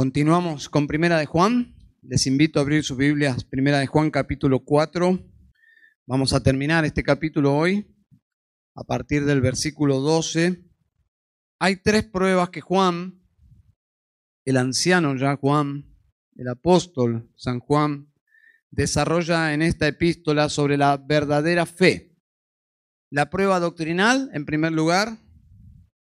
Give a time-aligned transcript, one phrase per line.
[0.00, 1.76] Continuamos con Primera de Juan.
[2.00, 5.30] Les invito a abrir sus Biblias, Primera de Juan capítulo 4.
[6.06, 7.86] Vamos a terminar este capítulo hoy
[8.74, 10.64] a partir del versículo 12.
[11.58, 13.22] Hay tres pruebas que Juan,
[14.46, 15.94] el anciano ya Juan,
[16.34, 18.10] el apóstol San Juan,
[18.70, 22.16] desarrolla en esta epístola sobre la verdadera fe.
[23.10, 25.18] La prueba doctrinal, en primer lugar,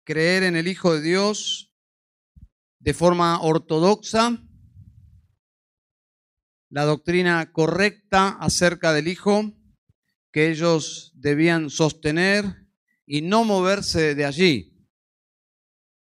[0.04, 1.67] creer en el Hijo de Dios
[2.88, 4.42] de forma ortodoxa,
[6.70, 9.52] la doctrina correcta acerca del Hijo
[10.32, 12.46] que ellos debían sostener
[13.04, 14.88] y no moverse de allí.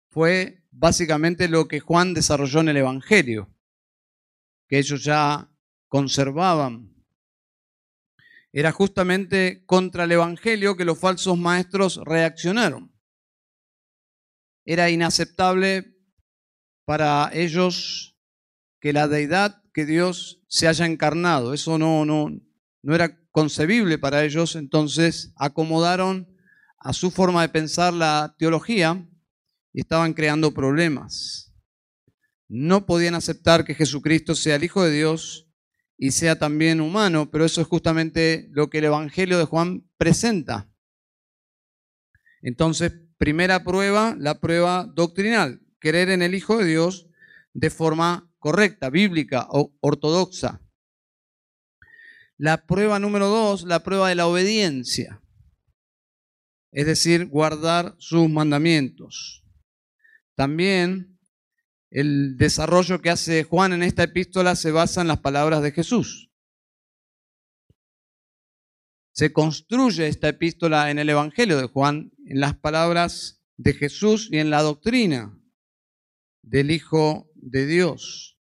[0.09, 3.55] Fue básicamente lo que Juan desarrolló en el Evangelio,
[4.67, 5.55] que ellos ya
[5.87, 6.95] conservaban.
[8.53, 12.91] Era justamente contra el Evangelio que los falsos maestros reaccionaron.
[14.65, 16.00] Era inaceptable
[16.91, 18.19] para ellos
[18.81, 21.55] que la deidad, que Dios se haya encarnado.
[21.55, 22.37] Eso no, no,
[22.83, 26.37] no era concebible para ellos, entonces acomodaron
[26.81, 29.09] a su forma de pensar la teología
[29.73, 31.55] y estaban creando problemas.
[32.49, 35.47] No podían aceptar que Jesucristo sea el Hijo de Dios
[35.97, 40.69] y sea también humano, pero eso es justamente lo que el Evangelio de Juan presenta.
[42.43, 47.09] Entonces, primera prueba, la prueba doctrinal creer en el Hijo de Dios
[47.53, 50.61] de forma correcta, bíblica o ortodoxa.
[52.37, 55.23] La prueba número dos, la prueba de la obediencia,
[56.73, 59.45] es decir, guardar sus mandamientos.
[60.37, 61.19] También
[61.91, 66.31] el desarrollo que hace Juan en esta epístola se basa en las palabras de Jesús.
[69.13, 74.39] Se construye esta epístola en el Evangelio de Juan, en las palabras de Jesús y
[74.39, 75.40] en la doctrina
[76.43, 78.39] del Hijo de Dios.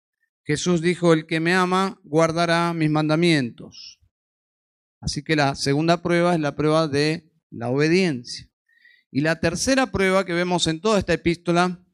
[0.44, 4.00] Jesús dijo, el que me ama guardará mis mandamientos.
[5.00, 8.48] Así que la segunda prueba es la prueba de la obediencia.
[9.10, 11.84] Y la tercera prueba que vemos en toda esta epístola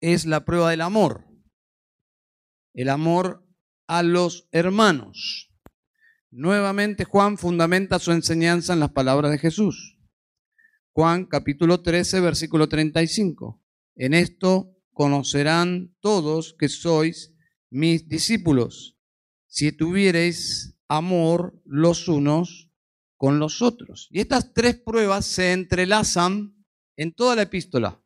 [0.00, 1.26] es la prueba del amor.
[2.74, 3.46] El amor
[3.86, 5.50] a los hermanos.
[6.30, 9.98] Nuevamente Juan fundamenta su enseñanza en las palabras de Jesús.
[10.92, 13.62] Juan capítulo 13, versículo 35.
[13.96, 17.32] En esto conocerán todos que sois
[17.70, 18.98] mis discípulos,
[19.46, 22.72] si tuviereis amor los unos
[23.16, 24.08] con los otros.
[24.10, 26.52] Y estas tres pruebas se entrelazan
[26.96, 28.02] en toda la epístola.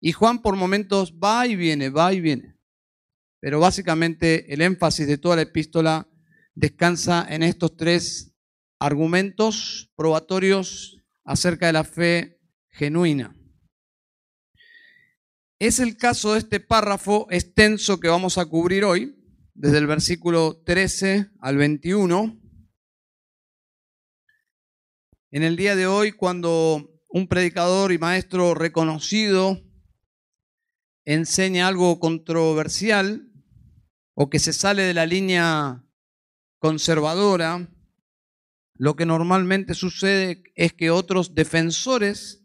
[0.00, 2.56] Y Juan por momentos va y viene, va y viene.
[3.38, 6.08] Pero básicamente el énfasis de toda la epístola
[6.54, 8.34] descansa en estos tres
[8.78, 12.40] argumentos probatorios acerca de la fe
[12.70, 13.36] genuina.
[15.58, 19.16] Es el caso de este párrafo extenso que vamos a cubrir hoy,
[19.54, 22.38] desde el versículo 13 al 21.
[25.30, 29.62] En el día de hoy, cuando un predicador y maestro reconocido
[31.06, 33.32] enseña algo controversial
[34.12, 35.82] o que se sale de la línea
[36.58, 37.66] conservadora,
[38.74, 42.44] lo que normalmente sucede es que otros defensores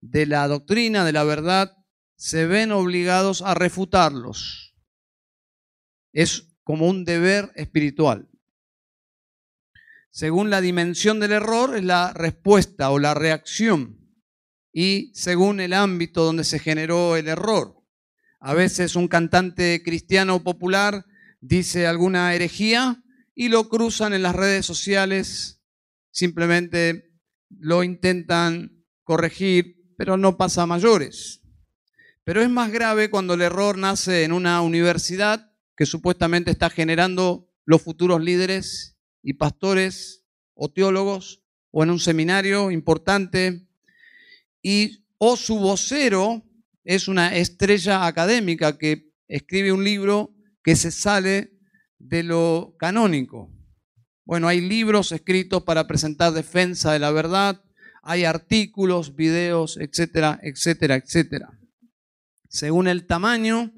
[0.00, 1.77] de la doctrina, de la verdad,
[2.18, 4.74] se ven obligados a refutarlos.
[6.12, 8.28] Es como un deber espiritual.
[10.10, 13.98] Según la dimensión del error es la respuesta o la reacción
[14.72, 17.76] y según el ámbito donde se generó el error.
[18.40, 21.06] A veces un cantante cristiano popular
[21.40, 23.02] dice alguna herejía
[23.34, 25.62] y lo cruzan en las redes sociales,
[26.10, 27.12] simplemente
[27.48, 31.42] lo intentan corregir, pero no pasa a mayores.
[32.28, 37.48] Pero es más grave cuando el error nace en una universidad que supuestamente está generando
[37.64, 43.66] los futuros líderes y pastores o teólogos, o en un seminario importante,
[44.60, 46.42] y o su vocero
[46.84, 51.54] es una estrella académica que escribe un libro que se sale
[51.98, 53.50] de lo canónico.
[54.26, 57.64] Bueno, hay libros escritos para presentar defensa de la verdad,
[58.02, 61.57] hay artículos, videos, etcétera, etcétera, etcétera.
[62.48, 63.72] Según el tamaño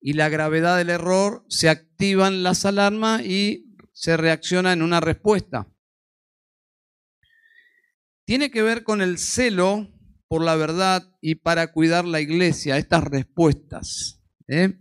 [0.00, 5.68] y la gravedad del error, se activan las alarmas y se reacciona en una respuesta.
[8.24, 9.88] Tiene que ver con el celo
[10.28, 14.22] por la verdad y para cuidar la iglesia, estas respuestas.
[14.48, 14.78] ¿eh?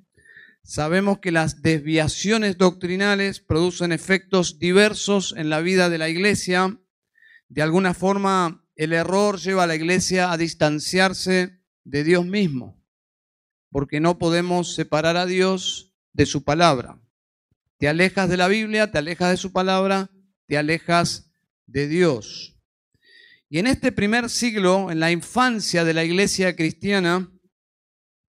[0.64, 6.80] Sabemos que las desviaciones doctrinales producen efectos diversos en la vida de la iglesia.
[7.48, 12.79] De alguna forma, el error lleva a la iglesia a distanciarse de Dios mismo
[13.71, 17.00] porque no podemos separar a Dios de su palabra.
[17.77, 20.10] Te alejas de la Biblia, te alejas de su palabra,
[20.48, 21.31] te alejas
[21.66, 22.57] de Dios.
[23.50, 27.31] Y en este primer siglo, en la infancia de la iglesia cristiana,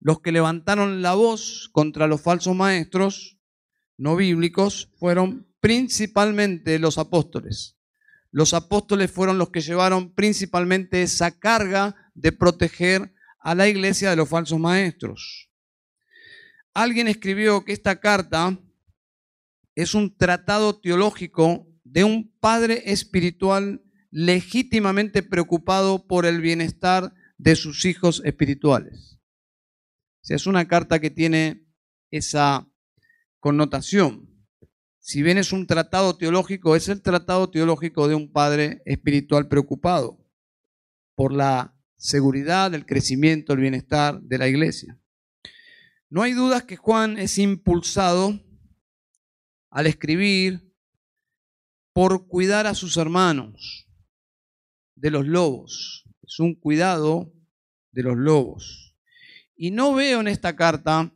[0.00, 3.38] los que levantaron la voz contra los falsos maestros
[3.96, 7.76] no bíblicos fueron principalmente los apóstoles.
[8.30, 14.16] Los apóstoles fueron los que llevaron principalmente esa carga de proteger a la iglesia de
[14.16, 15.50] los falsos maestros.
[16.74, 18.58] Alguien escribió que esta carta
[19.74, 27.84] es un tratado teológico de un padre espiritual legítimamente preocupado por el bienestar de sus
[27.84, 29.18] hijos espirituales.
[30.22, 31.66] O sea, es una carta que tiene
[32.10, 32.68] esa
[33.40, 34.28] connotación.
[35.00, 40.24] Si bien es un tratado teológico, es el tratado teológico de un padre espiritual preocupado
[41.16, 41.71] por la
[42.02, 44.98] seguridad, el crecimiento, el bienestar de la iglesia.
[46.10, 48.44] No hay dudas que Juan es impulsado
[49.70, 50.74] al escribir
[51.92, 53.88] por cuidar a sus hermanos
[54.96, 56.04] de los lobos.
[56.22, 57.32] Es un cuidado
[57.92, 58.96] de los lobos.
[59.54, 61.14] Y no veo en esta carta,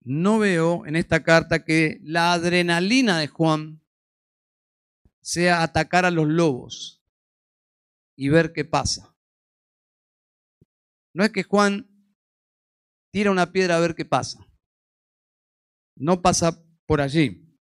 [0.00, 3.80] no veo en esta carta que la adrenalina de Juan
[5.20, 7.00] sea atacar a los lobos
[8.16, 9.07] y ver qué pasa.
[11.18, 11.84] No es que Juan
[13.12, 14.38] tira una piedra a ver qué pasa.
[15.96, 17.58] No pasa por allí.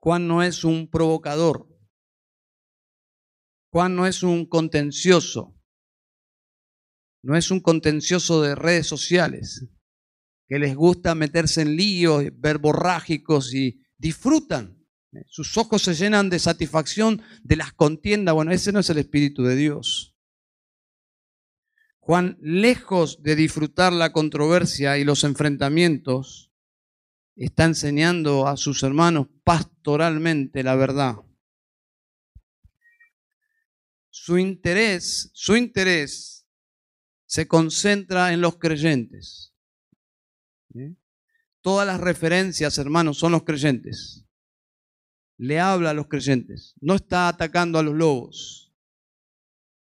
[0.00, 1.68] Juan no es un provocador.
[3.70, 5.54] Juan no es un contencioso.
[7.22, 9.68] No es un contencioso de redes sociales
[10.48, 14.82] que les gusta meterse en líos verborrágicos y disfrutan.
[15.26, 18.34] Sus ojos se llenan de satisfacción de las contiendas.
[18.34, 20.01] Bueno, ese no es el Espíritu de Dios.
[22.04, 26.52] Juan, lejos de disfrutar la controversia y los enfrentamientos,
[27.36, 31.14] está enseñando a sus hermanos pastoralmente la verdad.
[34.10, 36.44] Su interés, su interés
[37.24, 39.54] se concentra en los creyentes.
[41.60, 44.26] Todas las referencias, hermanos, son los creyentes.
[45.36, 46.74] Le habla a los creyentes.
[46.80, 48.61] No está atacando a los lobos.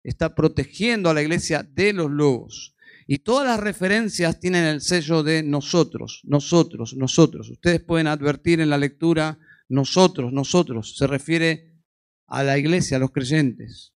[0.04, 2.76] Está protegiendo a la iglesia de los lobos.
[3.08, 7.50] Y todas las referencias tienen el sello de nosotros, nosotros, nosotros.
[7.50, 9.38] Ustedes pueden advertir en la lectura
[9.68, 10.96] nosotros, nosotros.
[10.98, 11.74] Se refiere
[12.28, 13.94] a la iglesia, a los creyentes.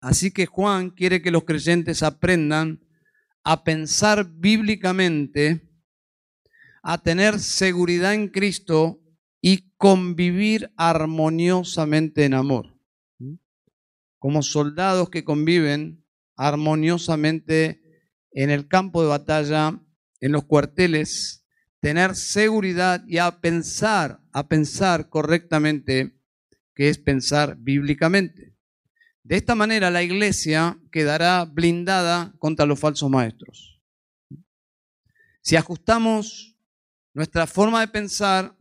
[0.00, 2.80] Así que Juan quiere que los creyentes aprendan
[3.44, 5.70] a pensar bíblicamente,
[6.82, 9.00] a tener seguridad en Cristo
[9.40, 12.77] y convivir armoniosamente en amor.
[14.18, 16.04] Como soldados que conviven
[16.36, 17.82] armoniosamente
[18.32, 19.80] en el campo de batalla,
[20.20, 21.44] en los cuarteles,
[21.80, 26.18] tener seguridad y a pensar, a pensar correctamente,
[26.74, 28.56] que es pensar bíblicamente.
[29.22, 33.82] De esta manera la iglesia quedará blindada contra los falsos maestros.
[35.42, 36.56] Si ajustamos
[37.12, 38.56] nuestra forma de pensar,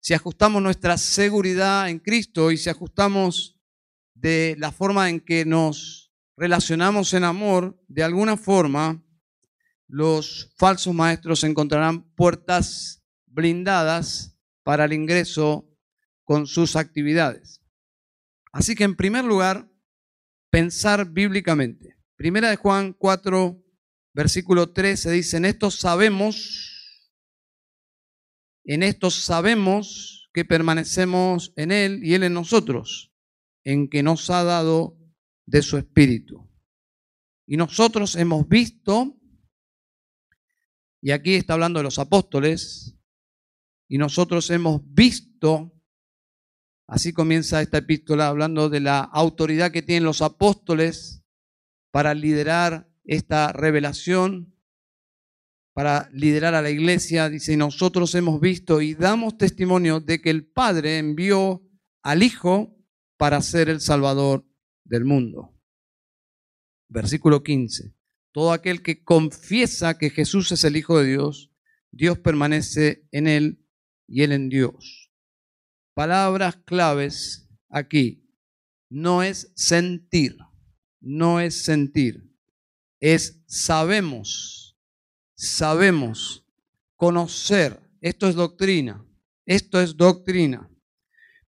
[0.00, 3.59] si ajustamos nuestra seguridad en Cristo y si ajustamos
[4.20, 9.02] de la forma en que nos relacionamos en amor, de alguna forma
[9.88, 15.68] los falsos maestros encontrarán puertas blindadas para el ingreso
[16.24, 17.60] con sus actividades.
[18.52, 19.68] Así que en primer lugar,
[20.50, 21.96] pensar bíblicamente.
[22.16, 23.60] Primera de Juan 4,
[24.12, 27.08] versículo 13 dice, en esto sabemos,
[28.64, 33.09] en esto sabemos que permanecemos en Él y Él en nosotros,
[33.64, 34.96] en que nos ha dado
[35.46, 36.48] de su espíritu.
[37.46, 39.18] Y nosotros hemos visto,
[41.02, 42.96] y aquí está hablando de los apóstoles,
[43.88, 45.74] y nosotros hemos visto,
[46.86, 51.24] así comienza esta epístola hablando de la autoridad que tienen los apóstoles
[51.90, 54.54] para liderar esta revelación,
[55.72, 57.28] para liderar a la iglesia.
[57.28, 61.62] Dice, y nosotros hemos visto y damos testimonio de que el Padre envió
[62.02, 62.79] al Hijo
[63.20, 64.46] para ser el Salvador
[64.82, 65.54] del mundo.
[66.88, 67.94] Versículo 15.
[68.32, 71.52] Todo aquel que confiesa que Jesús es el Hijo de Dios,
[71.90, 73.62] Dios permanece en él
[74.08, 75.12] y él en Dios.
[75.92, 78.26] Palabras claves aquí.
[78.88, 80.38] No es sentir,
[81.02, 82.34] no es sentir,
[83.00, 84.78] es sabemos,
[85.34, 86.46] sabemos,
[86.96, 87.78] conocer.
[88.00, 89.06] Esto es doctrina,
[89.44, 90.69] esto es doctrina.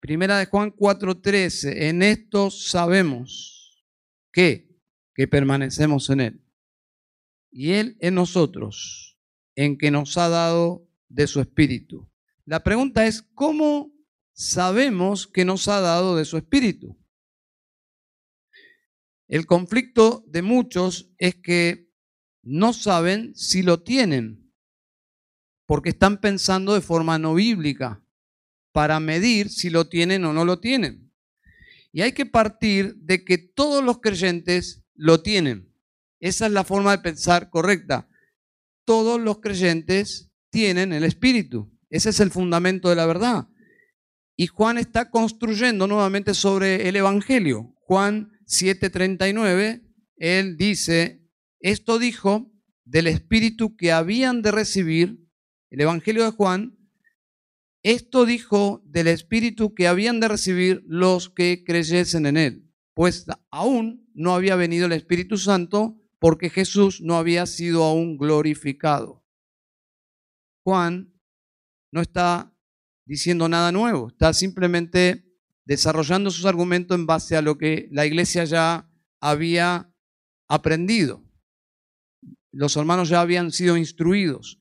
[0.02, 3.86] Primera de Juan 4:13, en esto sabemos
[4.34, 4.76] que,
[5.14, 6.46] que permanecemos en Él.
[7.52, 9.20] y Él en nosotros,
[9.56, 12.10] en que nos ha dado de su Espíritu.
[12.46, 13.94] La pregunta es, ¿cómo
[14.34, 16.98] sabemos que nos ha dado de su Espíritu?
[19.28, 21.92] El conflicto de muchos es que
[22.42, 24.52] no saben si lo tienen,
[25.68, 28.04] porque están pensando de forma no bíblica
[28.72, 31.12] para medir si lo tienen o no lo tienen.
[31.92, 35.74] Y hay que partir de que todos los creyentes lo tienen.
[36.20, 38.08] Esa es la forma de pensar correcta.
[38.86, 41.72] Todos los creyentes tienen el Espíritu.
[41.90, 43.48] Ese es el fundamento de la verdad.
[44.38, 47.76] Y Juan está construyendo nuevamente sobre el Evangelio.
[47.82, 49.82] Juan 7:39,
[50.18, 51.22] él dice,
[51.60, 52.52] esto dijo
[52.86, 55.20] del Espíritu que habían de recibir,
[55.70, 56.78] el Evangelio de Juan,
[57.84, 64.08] esto dijo del Espíritu que habían de recibir los que creyesen en Él, pues aún
[64.14, 69.26] no había venido el Espíritu Santo porque Jesús no había sido aún glorificado.
[70.64, 71.20] Juan
[71.92, 72.56] no está
[73.06, 75.26] diciendo nada nuevo, está simplemente
[75.66, 78.88] desarrollando sus argumentos en base a lo que la iglesia ya
[79.20, 79.92] había
[80.48, 81.24] aprendido.
[82.52, 84.60] Los hermanos ya habían sido instruidos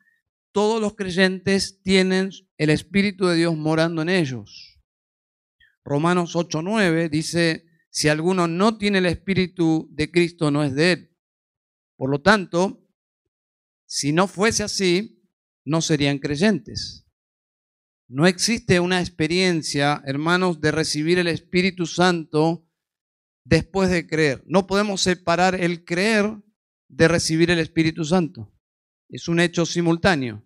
[0.52, 4.80] todos los creyentes tienen el Espíritu de Dios morando en ellos.
[5.84, 11.16] Romanos 8:9 dice, si alguno no tiene el Espíritu de Cristo, no es de él.
[11.96, 12.86] Por lo tanto,
[13.86, 15.22] si no fuese así,
[15.64, 17.06] no serían creyentes.
[18.08, 22.66] No existe una experiencia, hermanos, de recibir el Espíritu Santo
[23.44, 24.42] después de creer.
[24.46, 26.36] No podemos separar el creer
[26.88, 28.52] de recibir el Espíritu Santo.
[29.12, 30.44] Es un hecho simultáneo.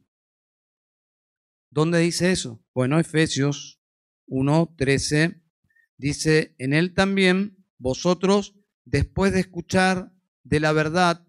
[1.70, 2.64] ¿Dónde dice eso?
[2.72, 3.78] Bueno, Efesios
[4.26, 5.42] 1.13
[5.98, 8.54] dice, en él también vosotros,
[8.86, 10.12] después de escuchar
[10.44, 11.26] de la verdad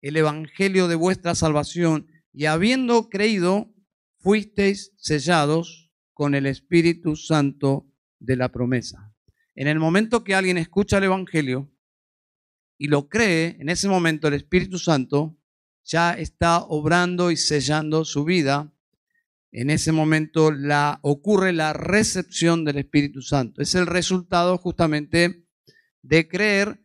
[0.00, 3.74] el evangelio de vuestra salvación y habiendo creído,
[4.20, 9.14] fuisteis sellados con el Espíritu Santo de la promesa.
[9.54, 11.70] En el momento que alguien escucha el evangelio
[12.78, 15.37] y lo cree, en ese momento el Espíritu Santo
[15.88, 18.72] ya está obrando y sellando su vida.
[19.50, 23.62] En ese momento la, ocurre la recepción del Espíritu Santo.
[23.62, 25.46] Es el resultado justamente
[26.02, 26.80] de creer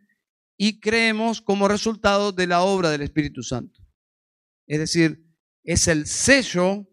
[0.58, 3.82] y creemos como resultado de la obra del Espíritu Santo.
[4.66, 5.28] Es decir,
[5.64, 6.88] es el sello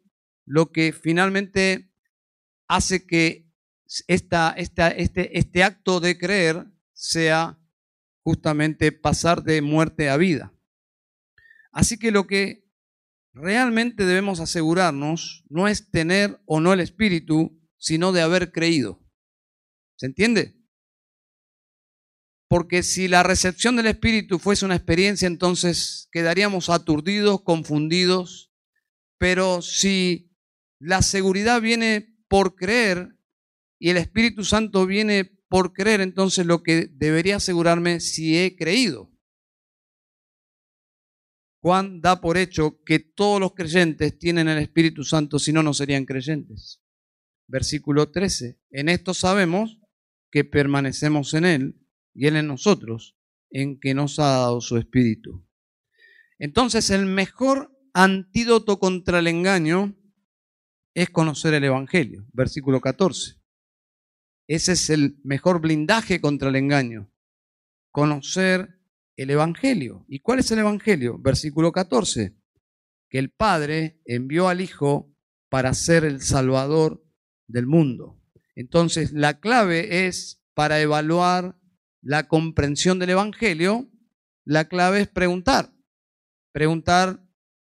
[0.44, 1.92] lo que finalmente
[2.66, 3.48] hace que
[4.08, 7.60] este, este acto de creer sea
[8.24, 10.52] justamente pasar de muerte a vida.
[11.72, 12.68] Así que lo que
[13.32, 19.00] realmente debemos asegurarnos no es tener o no el Espíritu, sino de haber creído.
[19.96, 20.56] ¿Se entiende?
[22.48, 28.52] Porque si la recepción del Espíritu fuese una experiencia, entonces quedaríamos aturdidos, confundidos.
[29.18, 30.34] Pero si
[30.80, 33.16] la seguridad viene por creer
[33.78, 39.09] y el Espíritu Santo viene por creer, entonces lo que debería asegurarme si he creído.
[41.62, 45.74] Juan da por hecho que todos los creyentes tienen el Espíritu Santo, si no, no
[45.74, 46.82] serían creyentes.
[47.46, 48.60] Versículo 13.
[48.70, 49.78] En esto sabemos
[50.30, 53.18] que permanecemos en Él y Él en nosotros,
[53.50, 55.46] en que nos ha dado su Espíritu.
[56.38, 59.96] Entonces, el mejor antídoto contra el engaño
[60.94, 62.26] es conocer el Evangelio.
[62.32, 63.36] Versículo 14.
[64.48, 67.12] Ese es el mejor blindaje contra el engaño.
[67.92, 68.79] Conocer
[69.22, 70.06] el Evangelio.
[70.08, 71.18] ¿Y cuál es el Evangelio?
[71.18, 72.34] Versículo 14.
[73.10, 75.14] Que el Padre envió al Hijo
[75.50, 77.04] para ser el Salvador
[77.46, 78.18] del mundo.
[78.54, 81.58] Entonces, la clave es para evaluar
[82.00, 83.90] la comprensión del Evangelio,
[84.44, 85.70] la clave es preguntar.
[86.52, 87.22] Preguntar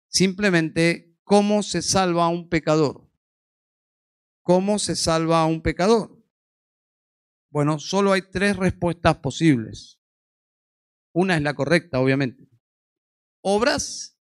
[0.08, 3.12] simplemente cómo se salva a un pecador.
[4.42, 6.20] ¿Cómo se salva a un pecador?
[7.52, 10.03] Bueno, solo hay tres respuestas posibles.
[11.14, 12.50] Una es la correcta, obviamente.
[13.42, 14.18] Obras,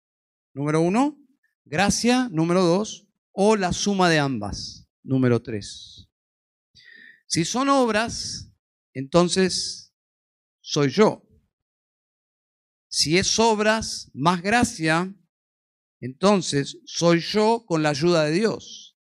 [0.54, 1.16] número uno.
[1.64, 3.06] Gracia, número dos.
[3.32, 6.09] O la suma de ambas, número tres.
[7.26, 8.52] Si son obras,
[8.92, 9.94] entonces
[10.61, 11.26] soy yo.
[12.90, 15.14] Si es obras más gracia,
[16.00, 18.99] entonces soy yo con la ayuda de Dios.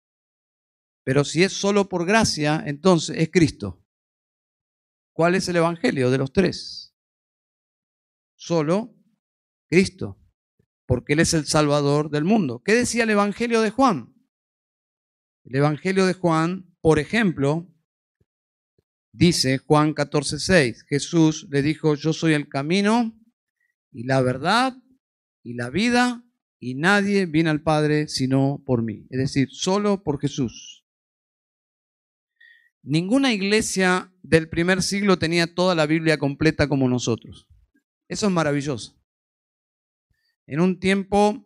[1.03, 3.85] Pero si es solo por gracia, entonces es Cristo.
[5.13, 6.84] ¿Cuál es el Evangelio de los tres?
[8.35, 8.95] Solo
[9.67, 10.19] Cristo,
[10.85, 12.61] porque Él es el Salvador del mundo.
[12.63, 14.13] ¿Qué decía el Evangelio de Juan?
[15.43, 17.71] El Evangelio de Juan, por ejemplo,
[19.11, 23.17] dice Juan 14:6, Jesús le dijo, yo soy el camino
[23.91, 24.75] y la verdad
[25.43, 26.23] y la vida,
[26.59, 29.05] y nadie viene al Padre sino por mí.
[29.11, 30.83] Es decir, solo por Jesús.
[32.81, 37.47] Ninguna iglesia del primer siglo tenía toda la Biblia completa como nosotros.
[38.07, 38.95] Eso es maravilloso.
[40.47, 41.43] En un tiempo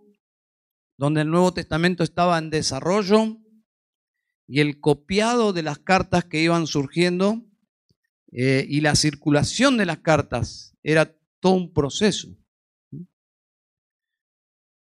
[0.98, 3.38] donde el Nuevo Testamento estaba en desarrollo
[4.46, 7.46] y el copiado de las cartas que iban surgiendo
[8.32, 12.36] eh, y la circulación de las cartas era todo un proceso.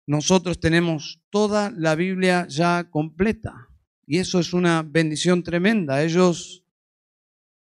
[0.06, 3.68] Nosotros tenemos toda la Biblia ya completa
[4.04, 6.02] y eso es una bendición tremenda.
[6.02, 6.64] Ellos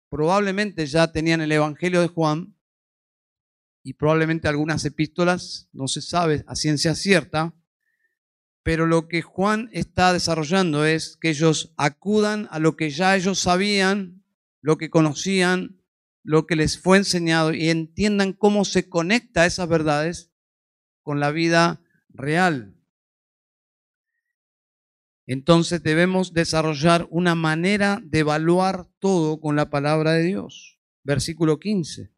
[0.09, 2.58] probablemente ya tenían el Evangelio de Juan
[3.83, 7.55] y probablemente algunas epístolas, no se sabe a ciencia cierta,
[8.63, 13.39] pero lo que Juan está desarrollando es que ellos acudan a lo que ya ellos
[13.39, 14.23] sabían,
[14.61, 15.81] lo que conocían,
[16.23, 20.31] lo que les fue enseñado y entiendan cómo se conecta esas verdades
[21.03, 21.81] con la vida
[22.11, 22.75] real.
[25.27, 30.79] Entonces debemos desarrollar una manera de evaluar todo con la palabra de Dios.
[31.05, 32.11] Versículo 15.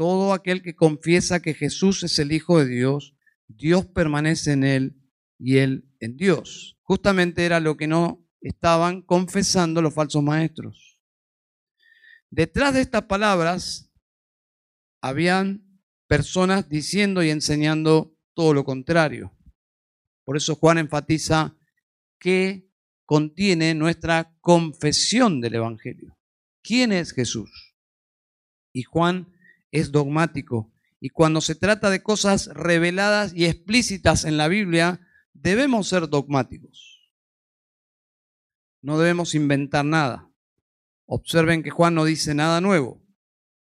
[0.00, 3.14] Todo aquel que confiesa que Jesús es el Hijo de Dios,
[3.48, 4.96] Dios permanece en él
[5.38, 6.78] y él en Dios.
[6.80, 10.98] Justamente era lo que no estaban confesando los falsos maestros.
[12.30, 13.92] Detrás de estas palabras
[15.02, 15.68] habían
[16.06, 19.36] personas diciendo y enseñando todo lo contrario.
[20.24, 21.58] Por eso Juan enfatiza
[22.18, 22.72] que
[23.04, 26.16] contiene nuestra confesión del Evangelio.
[26.62, 27.74] ¿Quién es Jesús?
[28.72, 29.34] Y Juan
[29.70, 30.72] es dogmático.
[31.00, 35.00] Y cuando se trata de cosas reveladas y explícitas en la Biblia,
[35.32, 37.10] debemos ser dogmáticos.
[38.82, 40.30] No debemos inventar nada.
[41.06, 43.02] Observen que Juan no dice nada nuevo.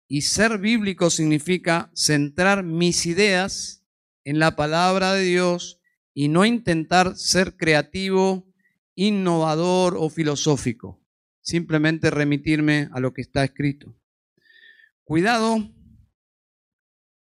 [0.08, 3.84] Y ser bíblico significa centrar mis ideas
[4.24, 5.80] en la palabra de Dios
[6.12, 8.46] y no intentar ser creativo,
[8.94, 11.00] innovador o filosófico.
[11.40, 13.94] Simplemente remitirme a lo que está escrito.
[15.04, 15.70] Cuidado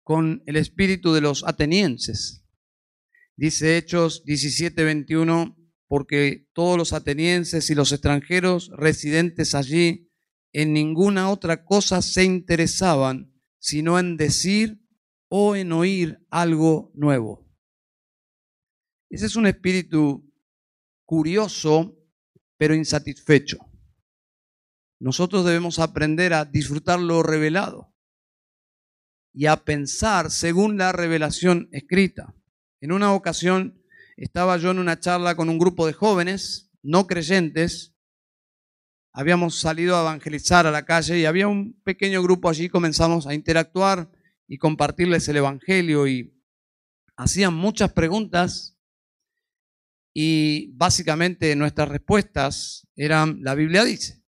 [0.07, 2.45] con el espíritu de los atenienses.
[3.35, 5.57] Dice Hechos 17:21,
[5.89, 10.09] porque todos los atenienses y los extranjeros residentes allí
[10.53, 14.81] en ninguna otra cosa se interesaban, sino en decir
[15.29, 17.45] o en oír algo nuevo.
[19.11, 20.33] Ese es un espíritu
[21.05, 21.99] curioso,
[22.57, 23.59] pero insatisfecho.
[25.01, 27.96] Nosotros debemos aprender a disfrutar lo revelado
[29.37, 32.35] y a pensar según la revelación escrita.
[32.81, 33.83] En una ocasión
[34.17, 37.95] estaba yo en una charla con un grupo de jóvenes no creyentes.
[39.13, 43.35] Habíamos salido a evangelizar a la calle y había un pequeño grupo allí, comenzamos a
[43.35, 44.11] interactuar
[44.49, 46.35] y compartirles el Evangelio y
[47.17, 48.79] hacían muchas preguntas
[50.15, 54.25] y básicamente nuestras respuestas eran, la Biblia dice,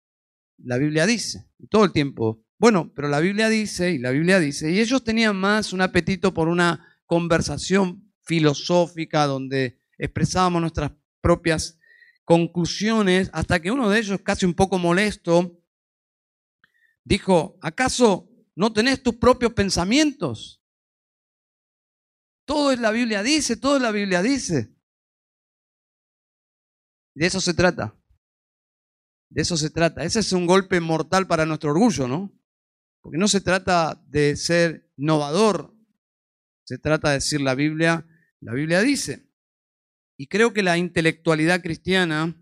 [0.59, 4.40] la Biblia dice, y todo el tiempo, bueno, pero la Biblia dice y la Biblia
[4.40, 11.79] dice, y ellos tenían más un apetito por una conversación filosófica donde expresábamos nuestras propias
[12.25, 15.59] conclusiones, hasta que uno de ellos, casi un poco molesto,
[17.05, 20.62] dijo, ¿acaso no tenés tus propios pensamientos?
[22.44, 24.75] Todo es la Biblia dice, todo es la Biblia dice.
[27.14, 27.97] De eso se trata.
[29.31, 30.03] De eso se trata.
[30.03, 32.38] Ese es un golpe mortal para nuestro orgullo, ¿no?
[33.01, 35.75] Porque no se trata de ser innovador,
[36.65, 38.07] se trata de decir la Biblia
[38.41, 39.29] la Biblia dice.
[40.17, 42.37] Y creo que la intelectualidad cristiana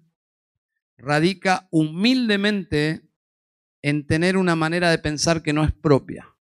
[0.96, 3.10] radica humildemente
[3.82, 6.34] en tener una manera de pensar que no es propia.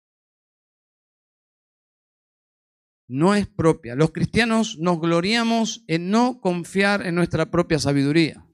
[3.08, 3.94] No es propia.
[3.94, 8.46] Los cristianos nos gloriamos en no confiar en nuestra propia sabiduría.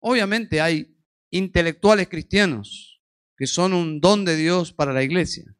[0.00, 0.96] Obviamente hay
[1.30, 2.91] intelectuales cristianos
[3.42, 5.52] que son un don de Dios para la iglesia,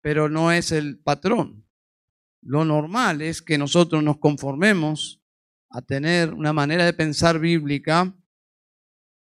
[0.00, 1.66] pero no es el patrón.
[2.40, 5.20] Lo normal es que nosotros nos conformemos
[5.70, 8.16] a tener una manera de pensar bíblica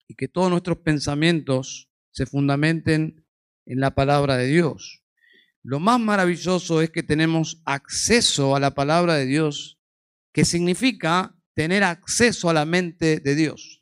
[0.08, 3.24] y que todos nuestros pensamientos se fundamenten
[3.68, 5.04] en la palabra de Dios.
[5.62, 9.80] Lo más maravilloso es que tenemos acceso a la palabra de Dios,
[10.34, 13.75] que significa tener acceso a la mente de Dios.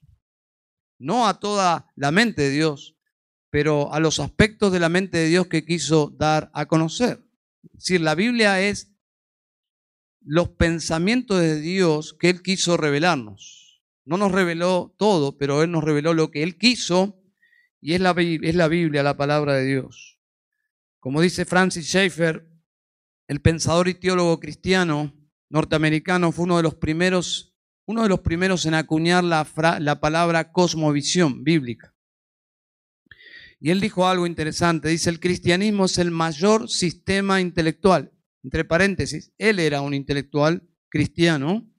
[1.00, 2.96] No a toda la mente de Dios,
[3.50, 7.24] pero a los aspectos de la mente de Dios que quiso dar a conocer.
[7.64, 8.92] Es decir, la Biblia es
[10.22, 13.84] los pensamientos de Dios que Él quiso revelarnos.
[14.06, 17.22] No nos reveló todo, pero Él nos reveló lo que Él quiso
[17.80, 20.20] y es la, es la Biblia, la palabra de Dios.
[21.00, 22.50] Como dice Francis Schaeffer,
[23.28, 25.14] el pensador y teólogo cristiano
[25.50, 27.53] norteamericano, fue uno de los primeros,
[27.86, 29.48] uno de los primeros en acuñar la,
[29.80, 31.94] la palabra cosmovisión bíblica.
[33.60, 38.12] Y él dijo algo interesante, dice, el cristianismo es el mayor sistema intelectual.
[38.44, 41.70] Entre paréntesis, él era un intelectual cristiano.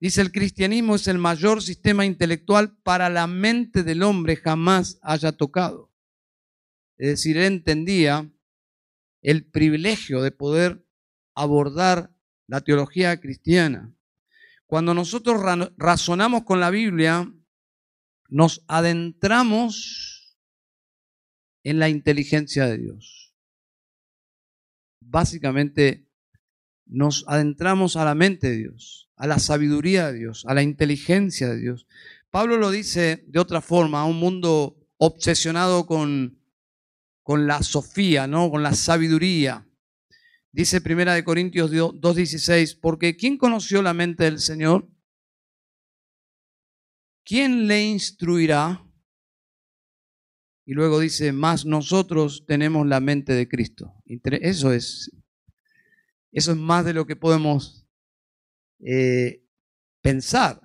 [0.00, 5.30] Dice, el cristianismo es el mayor sistema intelectual para la mente del hombre jamás haya
[5.30, 5.92] tocado.
[6.96, 8.28] Es decir, él entendía
[9.22, 10.84] el privilegio de poder
[11.34, 12.12] abordar
[12.48, 13.94] la teología cristiana.
[14.70, 15.42] Cuando nosotros
[15.76, 17.28] razonamos con la Biblia,
[18.28, 20.38] nos adentramos
[21.64, 23.34] en la inteligencia de Dios.
[25.00, 26.08] Básicamente,
[26.86, 31.48] nos adentramos a la mente de Dios, a la sabiduría de Dios, a la inteligencia
[31.48, 31.88] de Dios.
[32.30, 36.40] Pablo lo dice de otra forma, a un mundo obsesionado con
[37.24, 38.50] con la sofía, ¿no?
[38.50, 39.66] con la sabiduría.
[40.52, 44.88] Dice Primera de Corintios 2:16, porque ¿quién conoció la mente del Señor?
[47.24, 48.84] ¿Quién le instruirá?
[50.66, 53.94] Y luego dice, más nosotros tenemos la mente de Cristo.
[54.06, 55.10] Eso es,
[56.32, 57.86] eso es más de lo que podemos
[58.80, 59.44] eh,
[60.00, 60.60] pensar.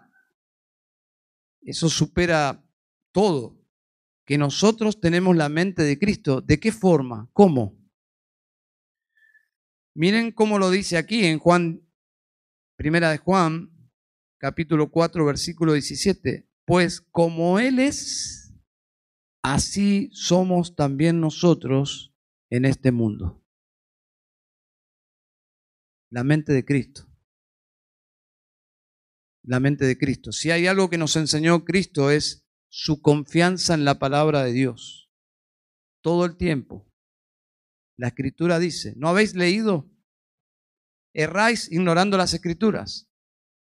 [1.61, 2.63] Eso supera
[3.11, 3.59] todo
[4.25, 6.41] que nosotros tenemos la mente de Cristo.
[6.41, 7.29] ¿De qué forma?
[7.33, 7.84] ¿Cómo?
[9.95, 11.81] Miren cómo lo dice aquí en Juan,
[12.75, 13.71] primera de Juan,
[14.37, 16.49] capítulo 4, versículo 17.
[16.65, 18.53] Pues como Él es,
[19.41, 22.13] así somos también nosotros
[22.49, 23.41] en este mundo.
[26.11, 27.07] La mente de Cristo.
[29.43, 30.33] La mente de Cristo.
[30.33, 35.09] Si hay algo que nos enseñó Cristo es su confianza en la palabra de Dios.
[36.01, 36.91] Todo el tiempo.
[37.97, 39.89] La escritura dice, ¿no habéis leído?
[41.13, 43.09] Erráis ignorando las escrituras.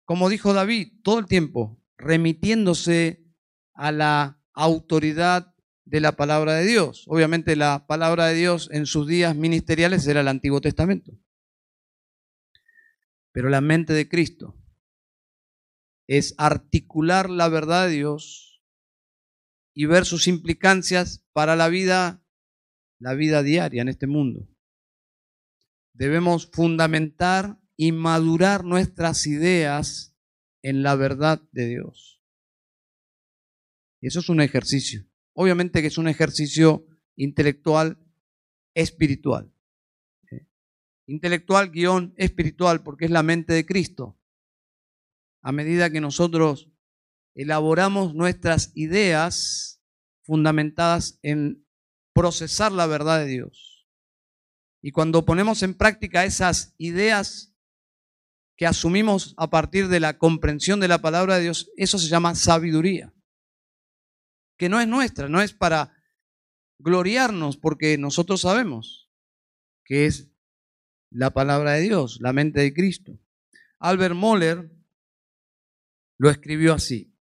[0.06, 3.26] Como dijo David, todo el tiempo, remitiéndose
[3.74, 5.56] a la autoridad
[5.86, 7.06] de la palabra de Dios.
[7.08, 11.14] Obviamente la palabra de Dios en sus días ministeriales era el Antiguo Testamento.
[13.32, 14.56] Pero la mente de Cristo
[16.08, 18.62] es articular la verdad de Dios
[19.74, 22.24] y ver sus implicancias para la vida,
[23.00, 24.48] la vida diaria en este mundo.
[25.94, 30.16] Debemos fundamentar y madurar nuestras ideas
[30.62, 32.22] en la verdad de Dios.
[34.02, 35.06] Eso es un ejercicio.
[35.34, 36.86] Obviamente que es un ejercicio
[37.16, 37.98] intelectual,
[38.74, 39.54] espiritual.
[41.06, 44.20] Intelectual guion espiritual, porque es la mente de Cristo.
[45.42, 46.70] A medida que nosotros
[47.34, 49.82] elaboramos nuestras ideas
[50.22, 51.66] fundamentadas en
[52.20, 53.88] procesar la verdad de Dios.
[54.82, 57.56] Y cuando ponemos en práctica esas ideas
[58.58, 62.36] que asumimos a partir de la comprensión de la palabra de Dios, eso se llama
[62.36, 63.14] sabiduría,
[64.58, 65.96] que no es nuestra, no es para
[66.78, 69.10] gloriarnos, porque nosotros sabemos
[69.86, 70.30] que es
[71.10, 73.18] la palabra de Dios, la mente de Cristo.
[73.80, 74.70] Albert Moller
[76.18, 77.16] lo escribió así.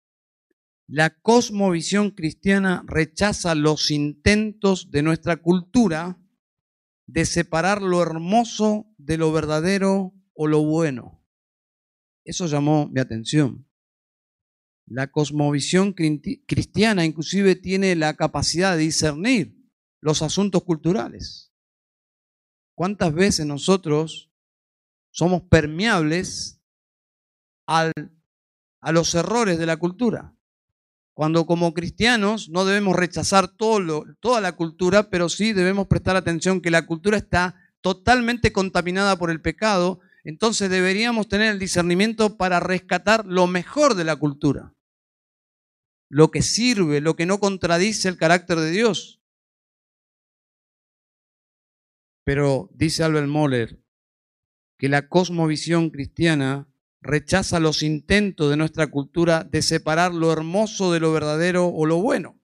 [0.91, 6.19] La cosmovisión cristiana rechaza los intentos de nuestra cultura
[7.07, 11.23] de separar lo hermoso de lo verdadero o lo bueno.
[12.25, 13.69] Eso llamó mi atención.
[14.87, 19.63] La cosmovisión cristiana inclusive tiene la capacidad de discernir
[20.01, 21.53] los asuntos culturales.
[22.75, 24.33] ¿Cuántas veces nosotros
[25.11, 26.63] somos permeables
[27.67, 27.93] a
[28.91, 30.38] los errores de la cultura?
[31.19, 36.71] Cuando como cristianos no debemos rechazar toda la cultura, pero sí debemos prestar atención que
[36.71, 43.27] la cultura está totalmente contaminada por el pecado, entonces deberíamos tener el discernimiento para rescatar
[43.27, 44.77] lo mejor de la cultura,
[46.09, 49.21] lo que sirve, lo que no contradice el carácter de Dios.
[52.23, 53.83] Pero dice Albert Moller
[54.79, 56.69] que la cosmovisión cristiana
[57.01, 61.99] rechaza los intentos de nuestra cultura de separar lo hermoso de lo verdadero o lo
[61.99, 62.41] bueno.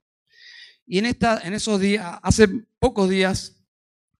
[0.87, 3.65] Y en, esos días, hace pocos días,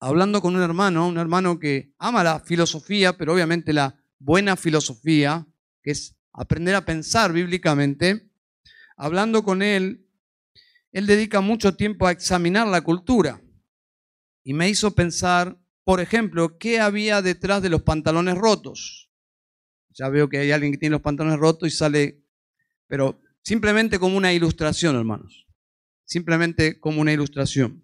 [0.01, 5.47] hablando con un hermano, un hermano que ama la filosofía, pero obviamente la buena filosofía,
[5.83, 8.31] que es aprender a pensar bíblicamente,
[8.97, 10.07] hablando con él,
[10.93, 13.43] él dedica mucho tiempo a examinar la cultura.
[14.43, 19.04] Y me hizo pensar, por ejemplo, qué había detrás de los pantalones rotos
[19.95, 22.23] ya veo que hay alguien que tiene los pantalones rotos y sale,
[22.87, 25.47] pero simplemente como una ilustración, hermanos.
[26.05, 27.83] Simplemente como una ilustración.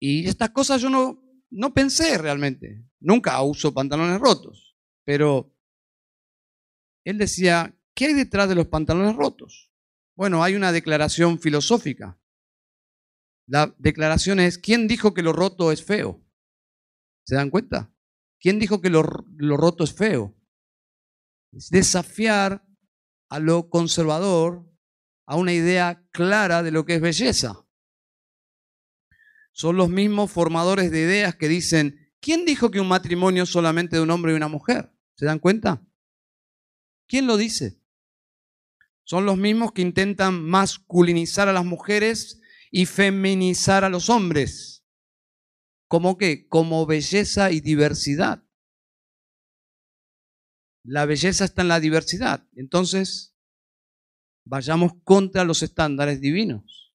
[0.00, 5.54] Y estas cosas yo no, no pensé realmente, nunca uso pantalones rotos, pero
[7.04, 9.72] él decía, ¿qué hay detrás de los pantalones rotos?
[10.14, 12.18] Bueno, hay una declaración filosófica.
[13.46, 16.22] La declaración es, ¿quién dijo que lo roto es feo?
[17.24, 17.92] ¿Se dan cuenta?
[18.40, 19.04] ¿Quién dijo que lo,
[19.36, 20.36] lo roto es feo?
[21.52, 22.64] Es desafiar
[23.28, 24.70] a lo conservador,
[25.26, 27.66] a una idea clara de lo que es belleza.
[29.52, 33.96] Son los mismos formadores de ideas que dicen, ¿quién dijo que un matrimonio es solamente
[33.96, 34.92] de un hombre y una mujer?
[35.16, 35.84] ¿Se dan cuenta?
[37.08, 37.82] ¿Quién lo dice?
[39.02, 44.77] Son los mismos que intentan masculinizar a las mujeres y feminizar a los hombres.
[45.88, 46.46] ¿Cómo qué?
[46.46, 48.44] Como belleza y diversidad.
[50.84, 52.46] La belleza está en la diversidad.
[52.54, 53.34] Entonces,
[54.44, 56.94] vayamos contra los estándares divinos.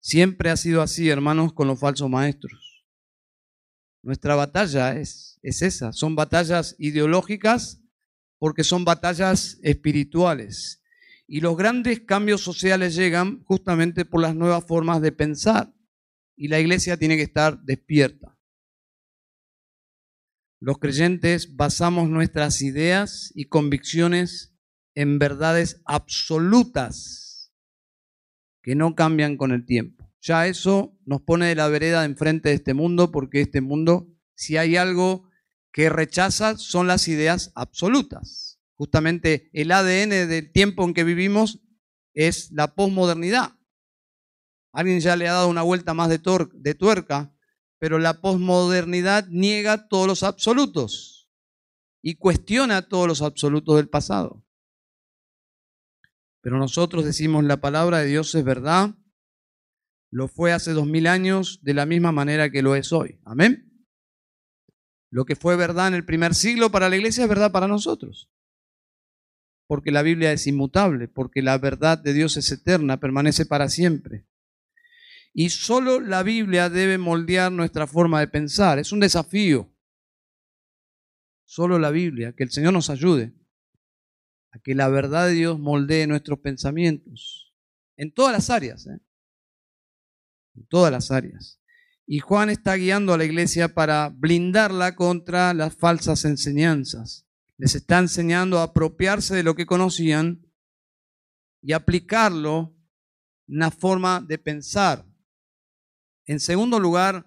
[0.00, 2.86] Siempre ha sido así, hermanos, con los falsos maestros.
[4.02, 5.92] Nuestra batalla es, es esa.
[5.92, 7.82] Son batallas ideológicas
[8.38, 10.82] porque son batallas espirituales.
[11.26, 15.74] Y los grandes cambios sociales llegan justamente por las nuevas formas de pensar.
[16.40, 18.34] Y la iglesia tiene que estar despierta.
[20.58, 24.56] Los creyentes basamos nuestras ideas y convicciones
[24.94, 27.52] en verdades absolutas
[28.62, 30.10] que no cambian con el tiempo.
[30.22, 34.56] Ya eso nos pone de la vereda enfrente de este mundo porque este mundo, si
[34.56, 35.28] hay algo
[35.74, 38.58] que rechaza, son las ideas absolutas.
[38.76, 41.60] Justamente el ADN del tiempo en que vivimos
[42.14, 43.59] es la posmodernidad.
[44.72, 47.34] Alguien ya le ha dado una vuelta más de, tuerca
[47.80, 51.30] pero la posmodernidad niega todos los absolutos
[52.02, 54.44] y cuestiona todos los absolutos del pasado.
[56.42, 58.94] Pero nosotros decimos la palabra de Dios es verdad,
[60.10, 63.18] lo fue hace dos mil años de la misma manera que lo es hoy.
[63.24, 63.86] Amén.
[65.10, 68.30] Lo que fue verdad en el primer siglo para la iglesia es verdad para nosotros.
[69.66, 74.26] Porque la Biblia es inmutable, porque la verdad de Dios es eterna, permanece para siempre.
[75.32, 78.78] Y solo la Biblia debe moldear nuestra forma de pensar.
[78.78, 79.72] Es un desafío.
[81.44, 83.34] Solo la Biblia, que el Señor nos ayude
[84.52, 87.54] a que la verdad de Dios moldee nuestros pensamientos.
[87.96, 88.86] En todas las áreas.
[88.86, 89.00] ¿eh?
[90.54, 91.60] En todas las áreas.
[92.06, 97.26] Y Juan está guiando a la iglesia para blindarla contra las falsas enseñanzas.
[97.56, 100.44] Les está enseñando a apropiarse de lo que conocían
[101.62, 102.74] y aplicarlo
[103.46, 105.09] en una forma de pensar.
[106.30, 107.26] En segundo lugar,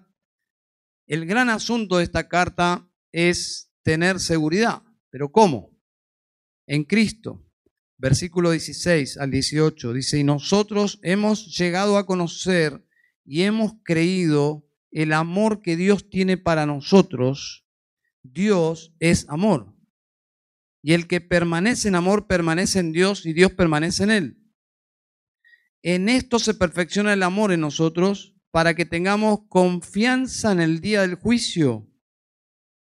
[1.06, 4.82] el gran asunto de esta carta es tener seguridad.
[5.10, 5.78] ¿Pero cómo?
[6.66, 7.46] En Cristo.
[7.98, 12.82] Versículo 16 al 18 dice, y nosotros hemos llegado a conocer
[13.26, 17.66] y hemos creído el amor que Dios tiene para nosotros.
[18.22, 19.76] Dios es amor.
[20.80, 24.38] Y el que permanece en amor permanece en Dios y Dios permanece en él.
[25.82, 31.00] En esto se perfecciona el amor en nosotros para que tengamos confianza en el día
[31.00, 31.90] del juicio,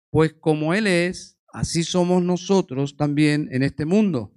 [0.10, 4.36] pues como Él es, así somos nosotros también en este mundo.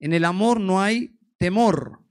[0.00, 2.04] En el amor no hay temor,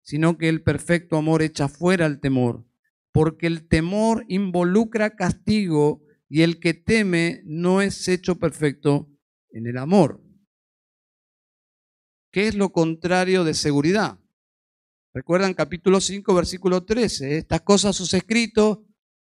[0.00, 2.64] sino que el perfecto amor echa fuera el temor,
[3.10, 9.10] porque el temor involucra castigo y el que teme no es hecho perfecto
[9.50, 10.22] en el amor.
[12.30, 14.21] ¿Qué es lo contrario de seguridad?
[15.14, 17.36] Recuerdan capítulo 5, versículo 13.
[17.36, 18.86] Estas cosas os he escrito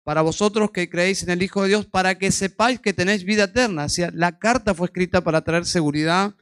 [0.04, 3.44] para vosotros que creéis en el Hijo de Dios, para que sepáis que tenéis vida
[3.44, 3.84] eterna.
[3.84, 6.34] O sea, la carta fue escrita para traer seguridad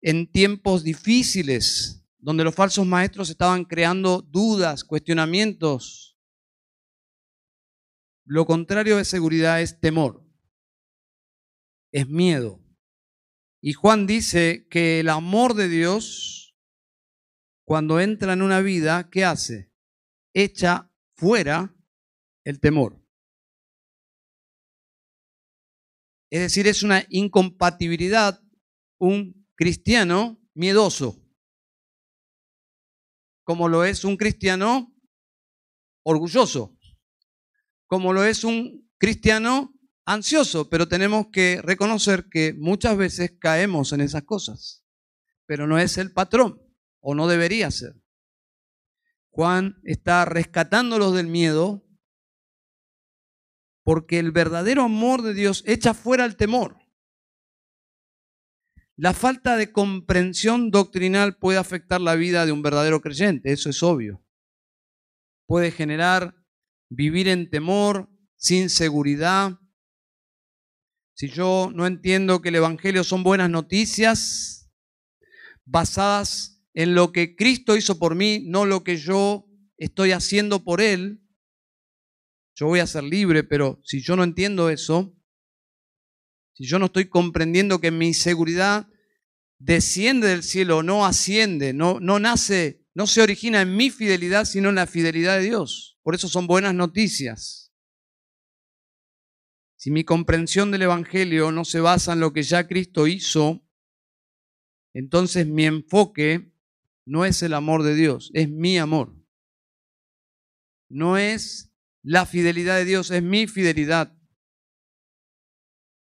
[0.00, 6.18] en tiempos difíciles, donde los falsos maestros estaban creando dudas, cuestionamientos.
[8.24, 10.26] Lo contrario de seguridad es temor,
[11.92, 12.60] es miedo.
[13.60, 16.43] Y Juan dice que el amor de Dios
[17.64, 19.72] cuando entra en una vida, ¿qué hace?
[20.34, 21.74] Echa fuera
[22.44, 23.02] el temor.
[26.30, 28.40] Es decir, es una incompatibilidad
[28.98, 31.22] un cristiano miedoso,
[33.44, 34.94] como lo es un cristiano
[36.04, 36.76] orgulloso,
[37.86, 39.74] como lo es un cristiano
[40.06, 44.84] ansioso, pero tenemos que reconocer que muchas veces caemos en esas cosas,
[45.46, 46.63] pero no es el patrón
[47.06, 47.94] o no debería ser.
[49.28, 51.86] Juan está rescatándolos del miedo
[53.84, 56.78] porque el verdadero amor de Dios echa fuera el temor.
[58.96, 63.82] La falta de comprensión doctrinal puede afectar la vida de un verdadero creyente, eso es
[63.82, 64.24] obvio.
[65.46, 66.34] Puede generar
[66.88, 69.58] vivir en temor, sin seguridad,
[71.12, 74.70] si yo no entiendo que el Evangelio son buenas noticias
[75.64, 79.46] basadas en lo que Cristo hizo por mí, no lo que yo
[79.78, 81.20] estoy haciendo por Él,
[82.56, 85.16] yo voy a ser libre, pero si yo no entiendo eso,
[86.54, 88.88] si yo no estoy comprendiendo que mi seguridad
[89.58, 94.68] desciende del cielo, no asciende, no, no nace, no se origina en mi fidelidad, sino
[94.68, 95.98] en la fidelidad de Dios.
[96.02, 97.72] Por eso son buenas noticias.
[99.76, 103.66] Si mi comprensión del Evangelio no se basa en lo que ya Cristo hizo,
[104.92, 106.53] entonces mi enfoque
[107.06, 109.14] no es el amor de Dios, es mi amor.
[110.88, 114.16] No es la fidelidad de Dios, es mi fidelidad.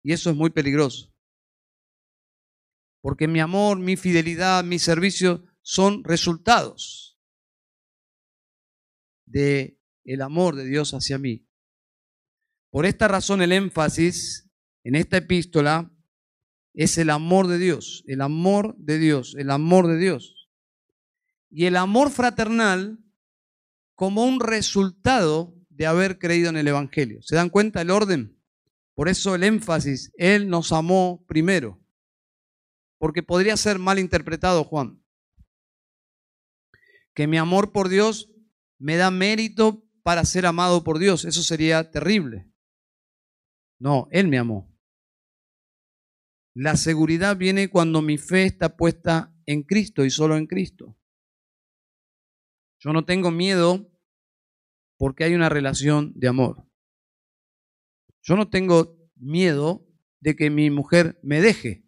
[0.03, 1.13] Y eso es muy peligroso.
[3.01, 7.19] Porque mi amor, mi fidelidad, mi servicio son resultados
[9.25, 11.47] de el amor de Dios hacia mí.
[12.71, 14.49] Por esta razón el énfasis
[14.83, 15.91] en esta epístola
[16.73, 20.38] es el amor de Dios, el amor de Dios, el amor de Dios.
[21.49, 22.99] Y el amor fraternal
[23.95, 27.21] como un resultado de haber creído en el Evangelio.
[27.21, 28.37] ¿Se dan cuenta el orden?
[28.93, 31.81] Por eso el énfasis, Él nos amó primero.
[32.97, 35.01] Porque podría ser mal interpretado, Juan.
[37.13, 38.29] Que mi amor por Dios
[38.77, 41.23] me da mérito para ser amado por Dios.
[41.23, 42.51] Eso sería terrible.
[43.79, 44.69] No, Él me amó.
[46.53, 50.98] La seguridad viene cuando mi fe está puesta en Cristo y solo en Cristo.
[52.79, 53.91] Yo no tengo miedo
[54.97, 56.65] porque hay una relación de amor.
[58.21, 59.85] Yo no tengo miedo
[60.19, 61.85] de que mi mujer me deje.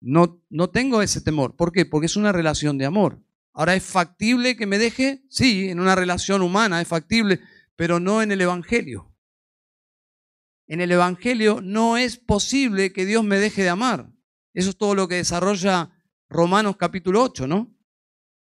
[0.00, 1.56] No, no tengo ese temor.
[1.56, 1.86] ¿Por qué?
[1.86, 3.22] Porque es una relación de amor.
[3.52, 5.24] Ahora, ¿es factible que me deje?
[5.28, 7.40] Sí, en una relación humana es factible,
[7.76, 9.12] pero no en el Evangelio
[10.72, 14.10] en el Evangelio no es posible que Dios me deje de amar.
[14.54, 15.90] Eso es todo lo que desarrolla
[16.30, 17.76] Romanos capítulo 8, ¿no?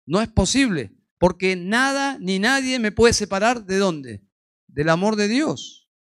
[0.07, 4.25] No es posible, porque nada ni nadie me puede separar de dónde?
[4.67, 5.91] Del amor de Dios.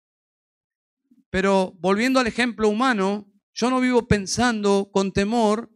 [1.29, 5.71] Pero volviendo al ejemplo humano, yo no vivo pensando con temor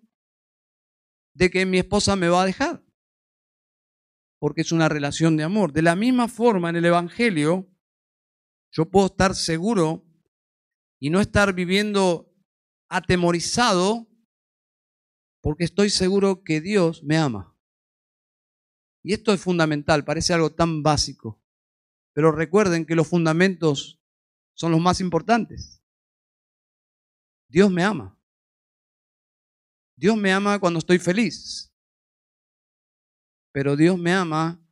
[1.34, 2.84] de que mi esposa me va a dejar,
[4.38, 5.72] porque es una relación de amor.
[5.72, 7.68] De la misma forma, en el Evangelio,
[8.70, 10.06] yo puedo estar seguro
[11.00, 12.32] y no estar viviendo
[12.88, 14.06] atemorizado
[15.40, 17.56] porque estoy seguro que Dios me ama.
[19.02, 21.40] Y esto es fundamental, parece algo tan básico,
[22.12, 24.00] pero recuerden que los fundamentos
[24.54, 25.82] son los más importantes.
[27.48, 28.16] Dios me ama.
[29.96, 31.74] Dios me ama cuando estoy feliz,
[33.52, 34.62] pero Dios me ama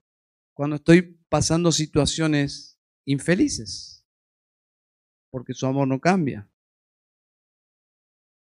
[0.55, 3.99] cuando estoy pasando situaciones infelices
[5.31, 6.51] porque su amor no cambia.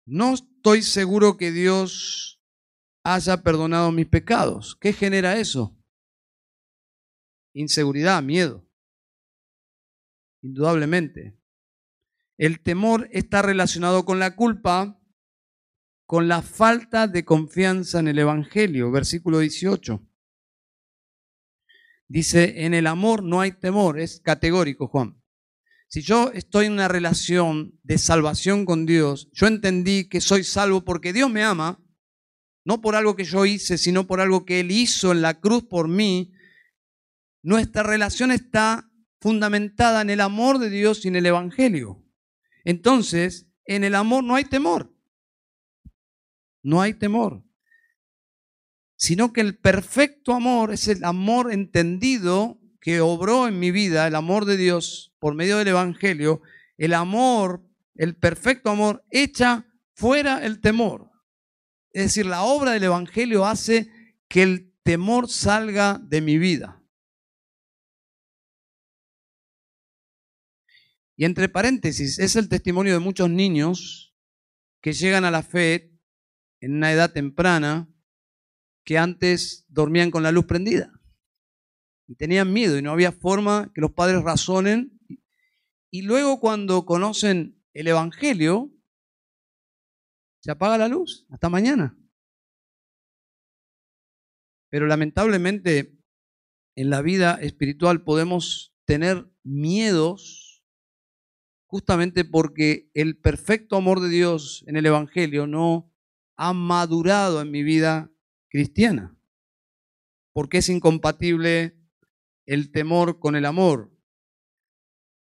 [0.06, 2.39] No estoy seguro que Dios
[3.02, 4.76] haya perdonado mis pecados.
[4.80, 5.76] ¿Qué genera eso?
[7.52, 8.66] Inseguridad, miedo.
[10.42, 11.38] Indudablemente.
[12.38, 14.98] El temor está relacionado con la culpa,
[16.06, 18.90] con la falta de confianza en el Evangelio.
[18.90, 20.06] Versículo 18.
[22.08, 25.22] Dice, en el amor no hay temor, es categórico, Juan.
[25.86, 30.84] Si yo estoy en una relación de salvación con Dios, yo entendí que soy salvo
[30.84, 31.79] porque Dios me ama,
[32.70, 35.64] no por algo que yo hice, sino por algo que Él hizo en la cruz
[35.64, 36.32] por mí,
[37.42, 38.88] nuestra relación está
[39.20, 42.00] fundamentada en el amor de Dios y en el Evangelio.
[42.64, 44.94] Entonces, en el amor no hay temor.
[46.62, 47.42] No hay temor.
[48.94, 54.14] Sino que el perfecto amor es el amor entendido que obró en mi vida, el
[54.14, 56.40] amor de Dios por medio del Evangelio,
[56.78, 61.09] el amor, el perfecto amor, echa fuera el temor.
[61.92, 63.90] Es decir, la obra del Evangelio hace
[64.28, 66.82] que el temor salga de mi vida.
[71.16, 74.16] Y entre paréntesis, es el testimonio de muchos niños
[74.80, 75.92] que llegan a la fe
[76.60, 77.92] en una edad temprana
[78.84, 81.00] que antes dormían con la luz prendida
[82.10, 84.98] y tenían miedo y no había forma que los padres razonen.
[85.92, 88.68] Y luego cuando conocen el Evangelio,
[90.40, 91.96] se apaga la luz hasta mañana.
[94.70, 95.98] Pero lamentablemente
[96.76, 100.64] en la vida espiritual podemos tener miedos
[101.66, 105.92] justamente porque el perfecto amor de Dios en el Evangelio no
[106.36, 108.10] ha madurado en mi vida
[108.48, 109.16] cristiana,
[110.32, 111.78] porque es incompatible
[112.46, 113.96] el temor con el amor.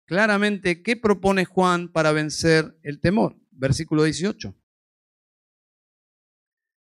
[0.05, 3.37] Claramente, ¿qué propone Juan para vencer el temor?
[3.51, 4.55] Versículo 18.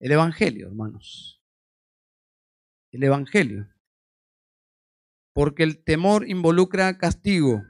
[0.01, 1.43] El Evangelio, hermanos.
[2.91, 3.71] El Evangelio.
[5.31, 7.61] Porque el temor involucra castigo.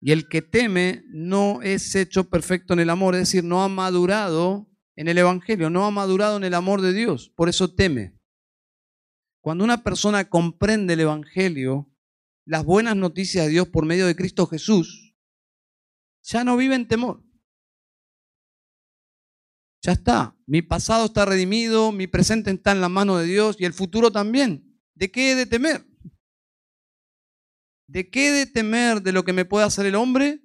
[0.00, 3.68] Y el que teme no es hecho perfecto en el amor, es decir, no ha
[3.68, 4.66] madurado
[4.96, 8.18] en el Evangelio, no ha madurado en el amor de Dios, por eso teme.
[9.42, 11.92] Cuando una persona comprende el Evangelio,
[12.46, 15.14] las buenas noticias de Dios por medio de Cristo Jesús,
[16.22, 17.22] ya no vive en temor.
[19.84, 23.64] Ya está, mi pasado está redimido, mi presente está en la mano de Dios y
[23.64, 24.80] el futuro también.
[24.94, 25.84] ¿De qué he de temer?
[27.88, 30.40] ¿De qué de temer de lo que me puede hacer el hombre?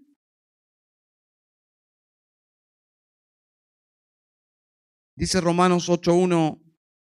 [5.15, 6.61] Dice Romanos 8.1,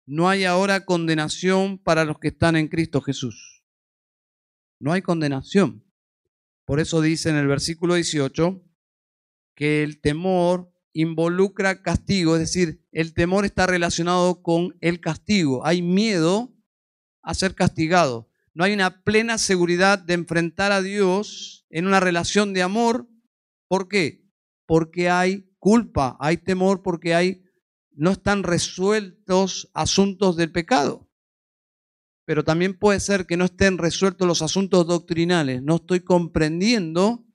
[0.07, 3.64] no hay ahora condenación para los que están en Cristo Jesús.
[4.81, 5.85] No hay condenación.
[6.64, 8.64] Por eso dice en el versículo 18
[9.55, 15.64] que el temor involucra castigo, es decir, el temor está relacionado con el castigo.
[15.66, 16.55] Hay miedo
[17.22, 22.55] a ser castigado no hay una plena seguridad de enfrentar a Dios en una relación
[22.55, 23.07] de amor.
[23.68, 24.24] ¿Por qué?
[24.64, 27.44] Porque hay culpa, hay temor, porque hay
[27.90, 31.07] no están resueltos asuntos del pecado.
[32.24, 35.62] Pero también puede ser que no estén resueltos los asuntos doctrinales.
[35.62, 37.26] No estoy comprendiendo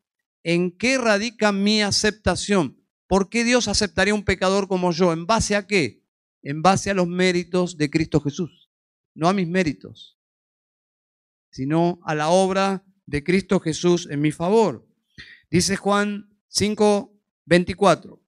[0.42, 2.81] en qué radica mi aceptación.
[3.12, 5.12] ¿Por qué Dios aceptaría un pecador como yo?
[5.12, 6.02] ¿En base a qué?
[6.42, 8.70] En base a los méritos de Cristo Jesús,
[9.14, 10.18] no a mis méritos
[11.52, 14.88] sino a la obra de Cristo Jesús en mi favor.
[15.50, 17.14] Dice Juan 5,
[17.46, 18.24] 24.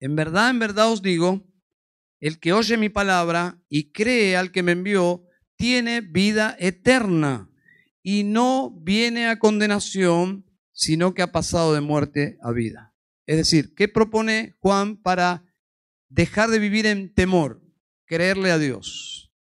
[0.00, 1.44] En verdad, en verdad os digo,
[2.20, 5.24] el que oye mi palabra y cree al que me envió,
[5.56, 7.50] tiene vida eterna
[8.02, 12.91] y no viene a condenación, sino que ha pasado de muerte a vida.
[13.32, 15.44] Es decir, ¿qué propone Juan para
[16.08, 17.62] dejar de vivir en temor?
[18.04, 19.32] Creerle a Dios.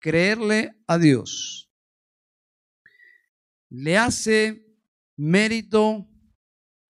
[0.00, 1.62] Creerle a Dios
[3.74, 4.66] le hace
[5.16, 6.06] mérito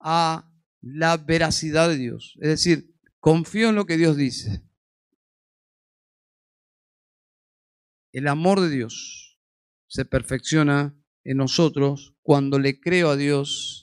[0.01, 2.37] a la veracidad de Dios.
[2.41, 4.61] Es decir, confío en lo que Dios dice.
[8.11, 9.39] El amor de Dios
[9.87, 13.82] se perfecciona en nosotros cuando le creo a Dios.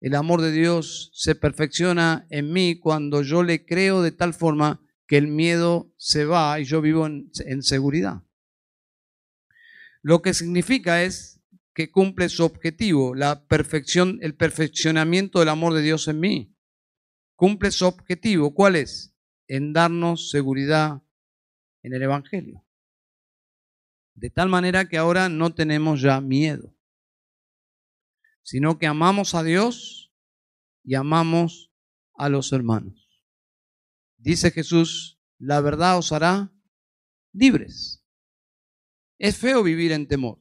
[0.00, 4.80] El amor de Dios se perfecciona en mí cuando yo le creo de tal forma
[5.08, 8.22] que el miedo se va y yo vivo en, seguridad.
[10.02, 11.40] Lo que significa es
[11.74, 16.54] que cumple su objetivo, la perfección, el perfeccionamiento del amor de Dios en mí.
[17.34, 19.14] Cumple su objetivo, ¿cuál es?
[19.48, 21.02] En darnos seguridad
[21.82, 22.64] en el Evangelio.
[24.14, 26.74] De tal manera que ahora no tenemos ya miedo,
[28.48, 30.10] sino que amamos a Dios
[30.82, 31.70] y amamos
[32.14, 33.22] a los hermanos.
[34.16, 36.50] Dice Jesús, la verdad os hará
[37.34, 38.02] libres.
[39.18, 40.40] Es feo vivir en temor.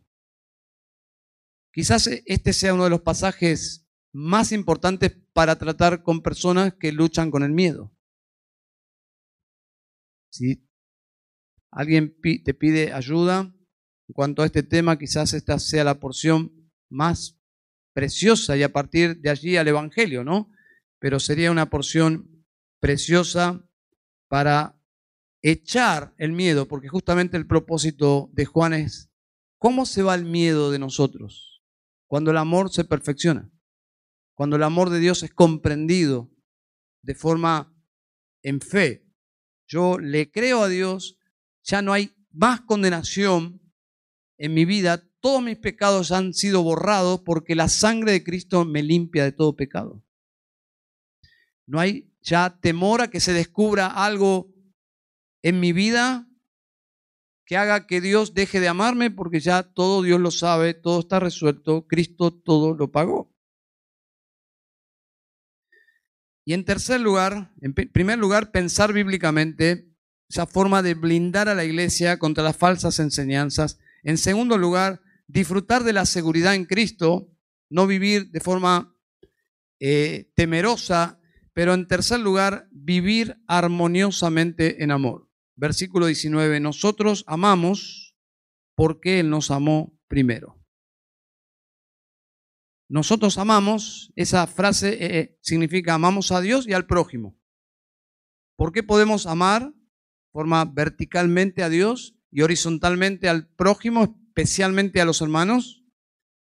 [1.74, 7.30] Quizás este sea uno de los pasajes más importantes para tratar con personas que luchan
[7.30, 7.94] con el miedo.
[10.32, 10.66] Si
[11.72, 13.54] alguien te pide ayuda
[14.08, 17.37] en cuanto a este tema, quizás esta sea la porción más
[17.98, 20.52] preciosa y a partir de allí al Evangelio, ¿no?
[21.00, 22.46] Pero sería una porción
[22.80, 23.68] preciosa
[24.28, 24.80] para
[25.42, 29.10] echar el miedo, porque justamente el propósito de Juan es,
[29.58, 31.64] ¿cómo se va el miedo de nosotros?
[32.06, 33.50] Cuando el amor se perfecciona,
[34.36, 36.32] cuando el amor de Dios es comprendido
[37.02, 37.76] de forma
[38.44, 39.08] en fe.
[39.66, 41.18] Yo le creo a Dios,
[41.64, 43.60] ya no hay más condenación
[44.38, 48.84] en mi vida, todos mis pecados han sido borrados porque la sangre de Cristo me
[48.84, 50.04] limpia de todo pecado.
[51.66, 54.54] No hay ya temor a que se descubra algo
[55.42, 56.28] en mi vida
[57.46, 61.20] que haga que Dios deje de amarme porque ya todo Dios lo sabe, todo está
[61.20, 63.34] resuelto, Cristo todo lo pagó.
[66.46, 69.90] Y en tercer lugar, en primer lugar, pensar bíblicamente
[70.30, 73.80] esa forma de blindar a la iglesia contra las falsas enseñanzas.
[74.04, 77.32] En segundo lugar, disfrutar de la seguridad en Cristo,
[77.70, 78.96] no vivir de forma
[79.80, 81.20] eh, temerosa,
[81.54, 88.16] pero en tercer lugar, vivir armoniosamente en amor versículo 19, nosotros amamos
[88.76, 90.56] porque Él nos amó primero.
[92.90, 97.38] Nosotros amamos, esa frase eh, eh, significa amamos a Dios y al prójimo.
[98.56, 99.74] ¿Por qué podemos amar
[100.32, 104.22] forma verticalmente a Dios y horizontalmente al prójimo?
[104.38, 105.84] Especialmente a los hermanos?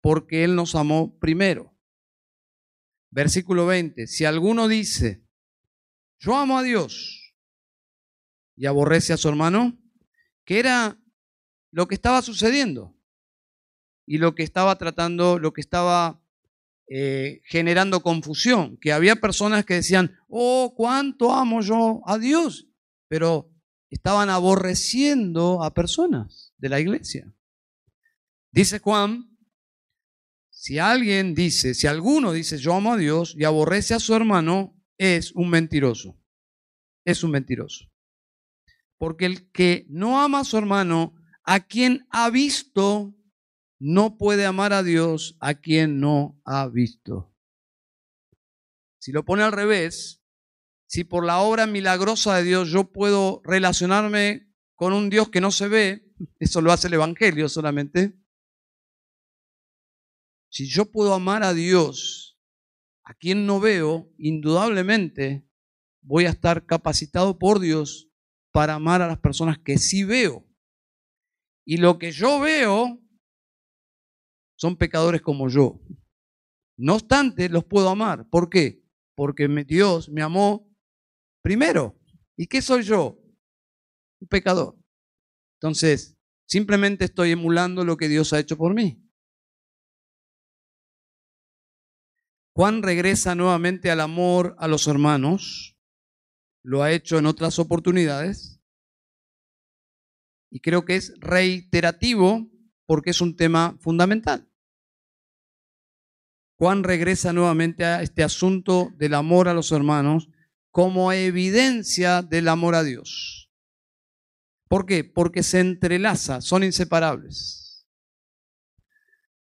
[0.02, 1.74] Porque Él nos amó primero.
[3.10, 4.06] Versículo 20.
[4.06, 5.26] Si alguno dice,
[6.18, 7.34] yo amo a Dios
[8.54, 9.78] y aborrece a su hermano,
[10.44, 11.02] que era
[11.72, 12.94] lo que estaba sucediendo
[14.06, 16.22] y lo que estaba tratando, lo que estaba
[16.86, 22.68] eh, generando confusión, que había personas que decían, oh, cuánto amo yo a Dios,
[23.08, 23.50] pero
[23.88, 27.32] estaban aborreciendo a personas de la iglesia.
[28.52, 29.30] Dice Juan,
[30.50, 34.76] si alguien dice, si alguno dice yo amo a Dios y aborrece a su hermano,
[34.98, 36.20] es un mentiroso.
[37.04, 37.86] Es un mentiroso.
[38.98, 43.14] Porque el que no ama a su hermano, a quien ha visto,
[43.78, 47.34] no puede amar a Dios a quien no ha visto.
[48.98, 50.22] Si lo pone al revés,
[50.86, 55.50] si por la obra milagrosa de Dios yo puedo relacionarme con un Dios que no
[55.50, 58.19] se ve, eso lo hace el Evangelio solamente.
[60.50, 62.38] Si yo puedo amar a Dios
[63.04, 65.48] a quien no veo, indudablemente
[66.02, 68.10] voy a estar capacitado por Dios
[68.52, 70.46] para amar a las personas que sí veo.
[71.64, 73.00] Y lo que yo veo
[74.56, 75.80] son pecadores como yo.
[76.76, 78.28] No obstante, los puedo amar.
[78.28, 78.82] ¿Por qué?
[79.14, 80.68] Porque Dios me amó
[81.42, 81.98] primero.
[82.36, 83.18] ¿Y qué soy yo?
[84.20, 84.76] Un pecador.
[85.60, 89.00] Entonces, simplemente estoy emulando lo que Dios ha hecho por mí.
[92.60, 95.78] Juan regresa nuevamente al amor a los hermanos.
[96.62, 98.60] Lo ha hecho en otras oportunidades.
[100.50, 102.50] Y creo que es reiterativo
[102.84, 104.46] porque es un tema fundamental.
[106.58, 110.28] Juan regresa nuevamente a este asunto del amor a los hermanos
[110.70, 113.50] como evidencia del amor a Dios.
[114.68, 115.02] ¿Por qué?
[115.02, 117.59] Porque se entrelaza, son inseparables.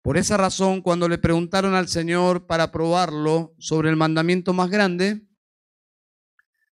[0.07, 5.27] Por esa razón, cuando le preguntaron al Señor para probarlo sobre el mandamiento más grande,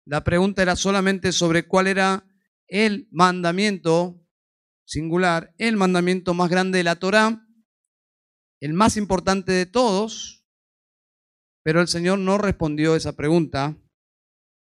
[0.04, 2.26] la pregunta era solamente sobre cuál era
[2.66, 4.20] el mandamiento
[4.84, 7.46] singular, el mandamiento más grande de la Torá,
[8.62, 10.44] el más importante de todos,
[11.62, 13.78] pero el Señor no respondió esa pregunta,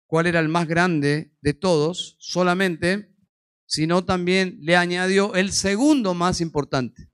[0.06, 3.16] cuál era el más grande de todos, solamente,
[3.64, 7.07] sino también le añadió el segundo más importante,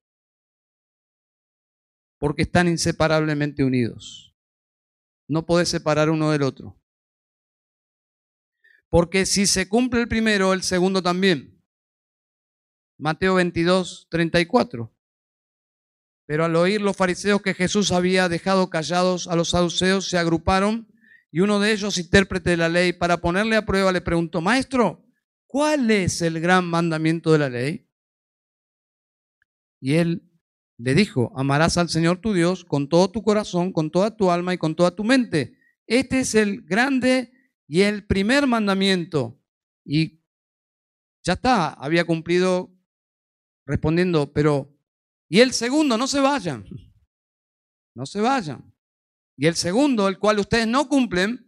[2.25, 4.35] porque están inseparablemente unidos.
[5.29, 6.83] No podés separar uno del otro.
[8.89, 11.62] Porque si se cumple el primero, el segundo también.
[12.97, 14.91] Mateo 22, 34.
[16.25, 20.89] Pero al oír los fariseos que Jesús había dejado callados a los saduceos, se agruparon
[21.31, 25.05] y uno de ellos, intérprete de la ley, para ponerle a prueba, le preguntó, Maestro,
[25.47, 27.87] ¿cuál es el gran mandamiento de la ley?
[29.79, 30.31] Y él
[30.79, 34.55] le dijo, amarás al Señor tu Dios con todo tu corazón, con toda tu alma
[34.55, 35.59] y con toda tu mente.
[35.87, 37.33] Este es el grande
[37.66, 39.41] y el primer mandamiento.
[39.85, 40.20] Y
[41.25, 42.70] ya está, había cumplido
[43.66, 44.75] respondiendo, pero
[45.29, 46.64] y el segundo, no se vayan.
[47.97, 48.72] No se vayan.
[49.37, 51.45] Y el segundo, el cual ustedes no cumplen.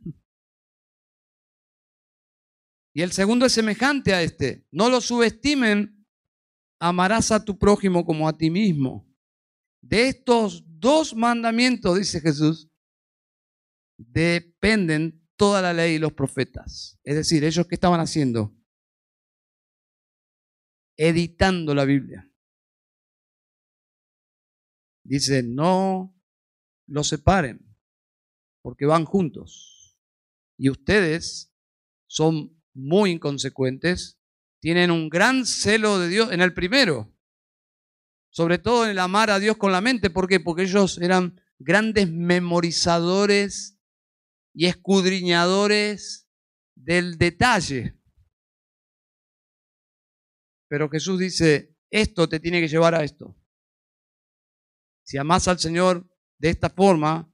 [2.93, 4.67] Y el segundo es semejante a este.
[4.71, 6.05] No lo subestimen.
[6.81, 9.07] Amarás a tu prójimo como a ti mismo.
[9.89, 12.69] De estos dos mandamientos, dice Jesús,
[13.97, 16.99] dependen toda la ley y los profetas.
[17.05, 18.57] Es decir, ellos que estaban haciendo,
[20.97, 22.29] editando la Biblia.
[25.05, 26.21] Dice, no
[26.89, 27.65] los separen,
[28.63, 30.01] porque van juntos.
[30.59, 31.55] Y ustedes
[32.09, 34.19] son muy inconsecuentes,
[34.61, 37.16] tienen un gran celo de Dios en el primero,
[38.37, 40.11] sobre todo en el amar a Dios con la mente.
[40.11, 40.41] ¿Por qué?
[40.41, 43.81] Porque ellos eran grandes memorizadores
[44.53, 46.29] y escudriñadores
[46.75, 47.99] del detalle.
[50.69, 53.35] Pero Jesús dice, esto te tiene que llevar a esto.
[55.03, 56.07] Si amas al Señor
[56.37, 57.33] de esta forma,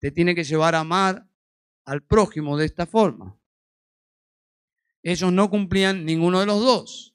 [0.00, 1.26] te tiene que llevar a amar
[1.86, 3.40] al prójimo de esta forma.
[5.02, 7.11] Ellos no cumplían ninguno de los dos.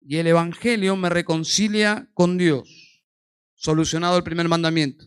[0.00, 3.04] Y el Evangelio me reconcilia con Dios,
[3.54, 5.06] solucionado el primer mandamiento.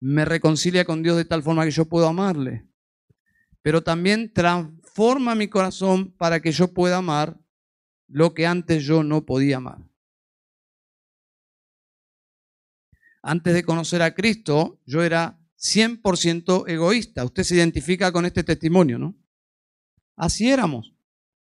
[0.00, 2.68] Me reconcilia con Dios de tal forma que yo puedo amarle.
[3.62, 7.40] Pero también transforma mi corazón para que yo pueda amar
[8.06, 9.78] lo que antes yo no podía amar.
[13.24, 17.24] antes de conocer a Cristo, yo era 100% egoísta.
[17.24, 19.16] Usted se identifica con este testimonio, ¿no?
[20.14, 20.93] Así éramos.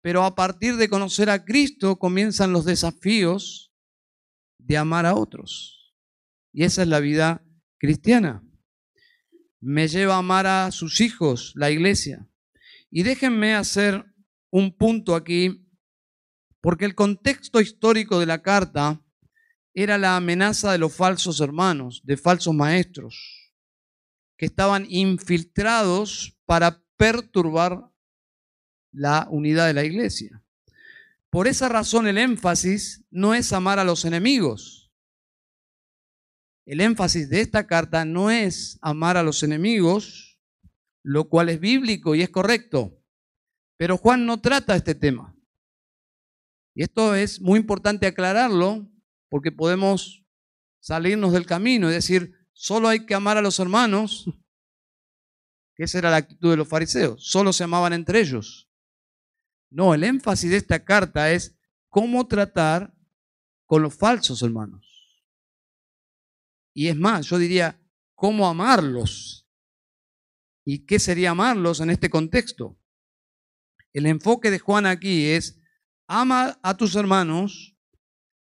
[0.02, 3.72] Pero a partir de conocer a Cristo comienzan los desafíos
[4.58, 5.96] de amar a otros.
[6.52, 7.46] Y esa es la vida
[7.78, 8.44] cristiana.
[9.60, 12.28] Me lleva a amar a sus hijos, la iglesia.
[12.90, 14.06] Y déjenme hacer
[14.50, 15.68] un punto aquí,
[16.60, 19.02] porque el contexto histórico de la carta
[19.74, 23.54] era la amenaza de los falsos hermanos, de falsos maestros,
[24.38, 27.91] que estaban infiltrados para perturbar
[28.92, 30.44] la unidad de la iglesia.
[31.30, 34.92] Por esa razón el énfasis no es amar a los enemigos.
[36.66, 40.40] El énfasis de esta carta no es amar a los enemigos,
[41.04, 43.02] lo cual es bíblico y es correcto.
[43.78, 45.36] Pero Juan no trata este tema.
[46.74, 48.90] Y esto es muy importante aclararlo
[49.30, 50.24] porque podemos
[50.80, 54.26] salirnos del camino y decir, solo hay que amar a los hermanos,
[55.84, 58.71] esa era la actitud de los fariseos, solo se amaban entre ellos.
[59.72, 61.58] No, el énfasis de esta carta es
[61.90, 62.94] cómo tratar
[63.66, 65.24] con los falsos hermanos.
[66.74, 67.82] Y es más, yo diría,
[68.14, 69.48] cómo amarlos.
[70.64, 72.78] ¿Y qué sería amarlos en este contexto?
[73.94, 75.60] El enfoque de Juan aquí es,
[76.06, 77.76] ama a tus hermanos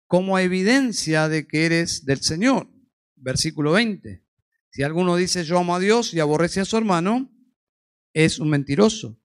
[0.08, 2.70] como evidencia de que eres del Señor.
[3.16, 4.26] Versículo 20.
[4.72, 7.30] Si alguno dice yo amo a Dios y aborrece a su hermano,
[8.14, 9.21] es un mentiroso.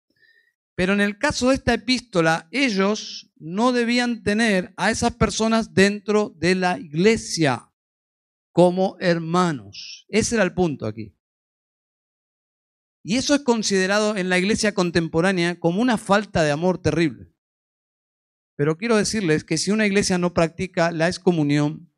[0.76, 6.34] Pero en el caso de esta epístola, ellos no debían tener a esas personas dentro
[6.36, 7.72] de la iglesia
[8.52, 10.04] como hermanos.
[10.08, 11.16] Ese era el punto aquí.
[13.02, 17.32] Y eso es considerado en la iglesia contemporánea como una falta de amor terrible.
[18.54, 21.90] Pero quiero decirles que si una iglesia no practica la excomunión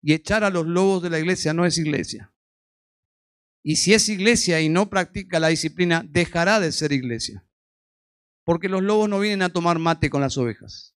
[0.00, 2.32] y echar a los lobos de la iglesia no es iglesia.
[3.62, 7.47] Y si es iglesia y no practica la disciplina, dejará de ser iglesia.
[8.48, 10.96] Porque los lobos no vienen a tomar mate con las ovejas.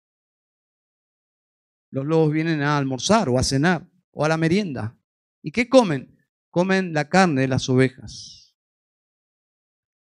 [1.90, 4.98] Los lobos vienen a almorzar o a cenar o a la merienda.
[5.40, 6.14] ¿Y qué comen?
[6.50, 8.54] Comen la carne de las ovejas.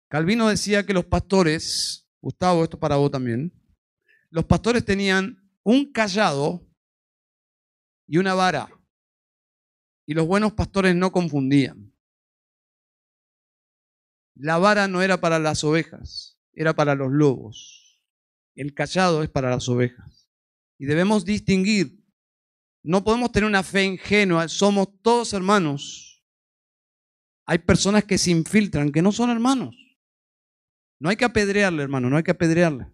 [0.10, 3.52] Calvino decía que los pastores, Gustavo, esto para vos también,
[4.30, 6.70] los pastores tenían un callado
[8.06, 8.70] y una vara.
[10.06, 11.96] Y los buenos pastores no confundían.
[14.36, 18.02] La vara no era para las ovejas, era para los lobos.
[18.56, 20.30] El callado es para las ovejas.
[20.78, 22.04] Y debemos distinguir.
[22.84, 24.48] No podemos tener una fe ingenua.
[24.48, 26.24] Somos todos hermanos.
[27.46, 29.76] Hay personas que se infiltran, que no son hermanos.
[31.00, 32.88] No hay que apedrearle, hermano, no hay que apedrearle.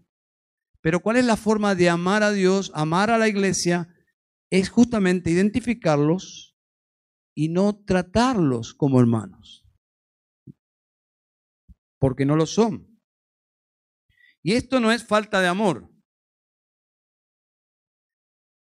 [0.81, 3.93] Pero ¿cuál es la forma de amar a Dios, amar a la iglesia?
[4.49, 6.57] Es justamente identificarlos
[7.35, 9.65] y no tratarlos como hermanos.
[11.99, 12.88] Porque no lo son.
[14.41, 15.89] Y esto no es falta de amor.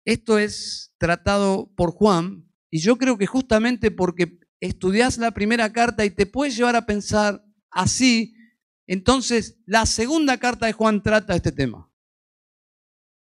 [0.05, 6.05] Esto es tratado por Juan y yo creo que justamente porque estudias la primera carta
[6.05, 8.35] y te puedes llevar a pensar así,
[8.87, 11.89] entonces la segunda carta de Juan trata este tema.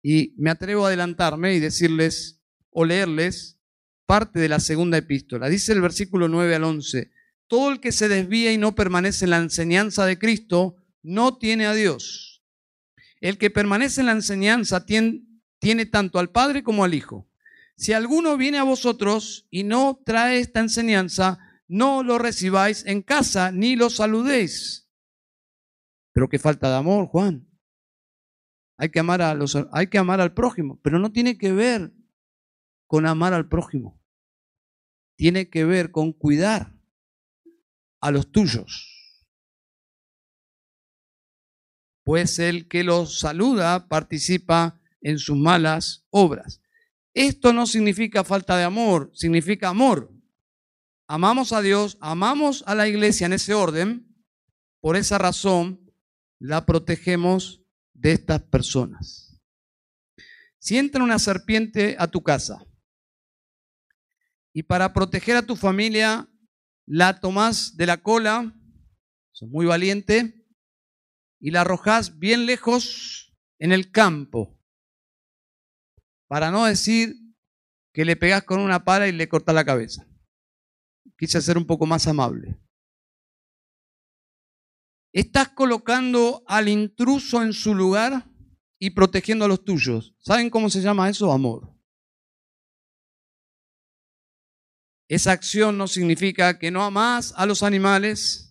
[0.03, 3.59] Y me atrevo a adelantarme y decirles o leerles
[4.07, 5.49] parte de la segunda epístola.
[5.49, 7.11] Dice el versículo 9 al 11,
[7.47, 11.67] todo el que se desvía y no permanece en la enseñanza de Cristo no tiene
[11.67, 12.43] a Dios.
[13.21, 17.29] El que permanece en la enseñanza tiene, tanto al Padre como al Hijo.
[17.77, 21.39] Si alguno viene a vosotros y no trae esta enseñanza,
[21.69, 24.89] no lo recibáis en casa ni lo saludéis.
[26.13, 27.49] Pero qué falta de amor, Juan.
[28.77, 31.93] Hay que amar a los, hay que amar al prójimo, pero no tiene que ver
[32.87, 34.01] con amar al prójimo.
[35.17, 36.75] Tiene que ver con cuidar
[38.01, 38.94] a los tuyos.
[42.05, 46.61] Pues el que los saluda participa en sus malas obras.
[47.15, 50.13] Esto no significa falta de amor, significa amor.
[51.07, 54.15] Amamos a Dios, amamos a la iglesia en ese orden,
[54.81, 55.93] por esa razón
[56.39, 59.41] la protegemos de estas personas.
[60.59, 62.67] Si entra una serpiente a tu casa
[64.53, 66.29] y para proteger a tu familia
[66.87, 68.55] la tomás de la cola,
[69.33, 70.44] sos muy valiente,
[71.45, 74.59] y la arrojás bien lejos en el campo,
[76.27, 77.17] para no decir
[77.93, 80.09] que le pegás con una pala y le cortás la cabeza.
[81.19, 82.59] Quise ser un poco más amable.
[85.13, 88.27] Estás colocando al intruso en su lugar
[88.79, 90.17] y protegiendo a los tuyos.
[90.21, 91.31] ¿Saben cómo se llama eso?
[91.31, 91.79] Amor.
[95.11, 98.44] Esa acción no significa que no amas a los animales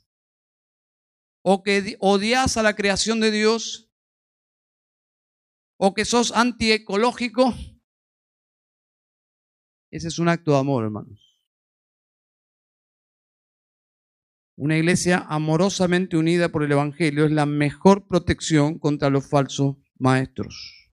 [1.43, 3.91] o que odias a la creación de Dios
[5.77, 7.53] o que sos antiecológico,
[9.91, 11.19] ese es un acto de amor, hermanos.
[14.55, 20.91] Una iglesia amorosamente unida por el Evangelio es la mejor protección contra los falsos maestros.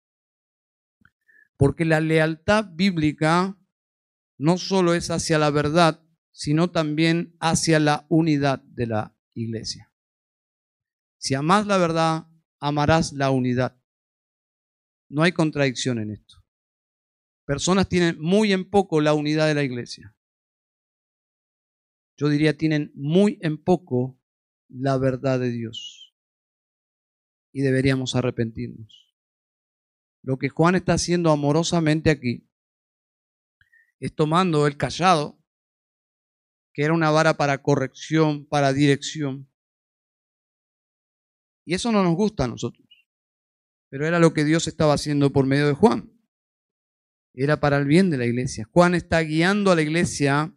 [1.57, 3.57] Porque la lealtad bíblica
[4.39, 9.90] no solo es hacia la verdad, sino también hacia la unidad de la iglesia.
[11.21, 12.27] Si amas la verdad,
[12.59, 13.81] amarás la unidad.
[15.09, 16.43] No hay contradicción en esto.
[17.45, 20.17] Personas tienen muy en poco la unidad de la iglesia
[22.21, 24.21] yo diría, tienen muy en poco
[24.69, 26.15] la verdad de Dios.
[27.51, 29.17] Y deberíamos arrepentirnos.
[30.23, 32.47] Lo que Juan está haciendo amorosamente aquí
[34.01, 35.43] es tomando el callado,
[36.75, 39.50] que era una vara para corrección, para dirección.
[41.65, 42.87] Y eso no nos gusta a nosotros.
[43.91, 46.13] Pero era lo que Dios estaba haciendo por medio de Juan.
[47.35, 48.69] Era para el bien de la iglesia.
[48.73, 50.55] Juan está guiando a la iglesia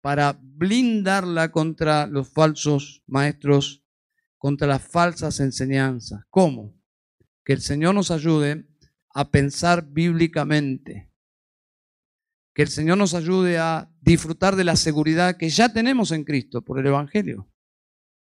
[0.00, 3.84] para blindarla contra los falsos maestros,
[4.36, 6.24] contra las falsas enseñanzas.
[6.30, 6.74] ¿Cómo?
[7.44, 8.68] Que el Señor nos ayude
[9.10, 11.12] a pensar bíblicamente.
[12.54, 16.62] Que el Señor nos ayude a disfrutar de la seguridad que ya tenemos en Cristo
[16.62, 17.48] por el Evangelio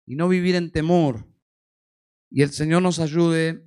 [0.07, 1.30] y no vivir en temor.
[2.31, 3.66] Y el Señor nos ayude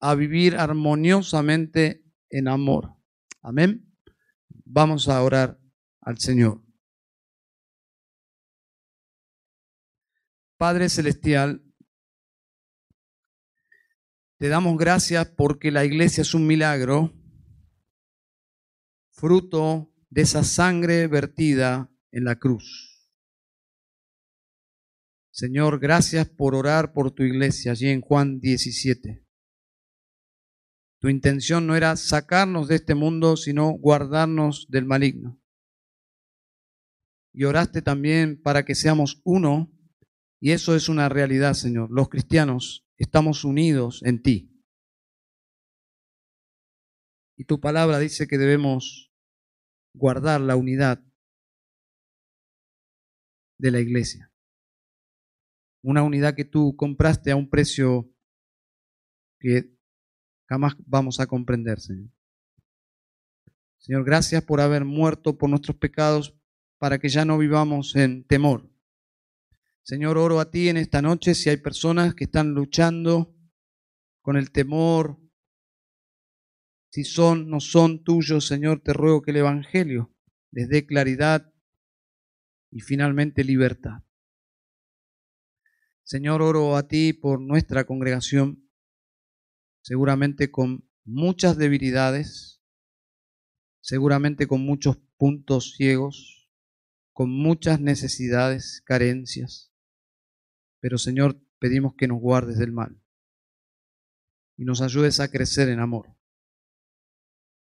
[0.00, 2.94] a vivir armoniosamente en amor.
[3.42, 3.92] Amén.
[4.64, 5.58] Vamos a orar
[6.00, 6.62] al Señor.
[10.56, 11.62] Padre Celestial,
[14.38, 17.12] te damos gracias porque la iglesia es un milagro,
[19.10, 22.93] fruto de esa sangre vertida en la cruz.
[25.34, 29.26] Señor, gracias por orar por tu iglesia allí en Juan 17.
[31.00, 35.42] Tu intención no era sacarnos de este mundo, sino guardarnos del maligno.
[37.32, 39.72] Y oraste también para que seamos uno
[40.40, 41.90] y eso es una realidad, Señor.
[41.90, 44.62] Los cristianos estamos unidos en ti.
[47.36, 49.12] Y tu palabra dice que debemos
[49.96, 51.04] guardar la unidad
[53.58, 54.30] de la iglesia.
[55.84, 58.10] Una unidad que tú compraste a un precio
[59.38, 59.70] que
[60.48, 62.10] jamás vamos a comprender, Señor.
[63.78, 66.34] Señor, gracias por haber muerto por nuestros pecados
[66.78, 68.74] para que ya no vivamos en temor,
[69.84, 73.36] Señor, oro a ti en esta noche si hay personas que están luchando
[74.22, 75.20] con el temor,
[76.88, 80.10] si son, no son tuyos, Señor, te ruego que el Evangelio
[80.52, 81.52] les dé claridad
[82.70, 84.03] y finalmente libertad.
[86.04, 88.70] Señor, oro a ti por nuestra congregación,
[89.82, 92.62] seguramente con muchas debilidades,
[93.80, 96.50] seguramente con muchos puntos ciegos,
[97.14, 99.72] con muchas necesidades, carencias.
[100.80, 103.00] Pero Señor, pedimos que nos guardes del mal
[104.58, 106.14] y nos ayudes a crecer en amor.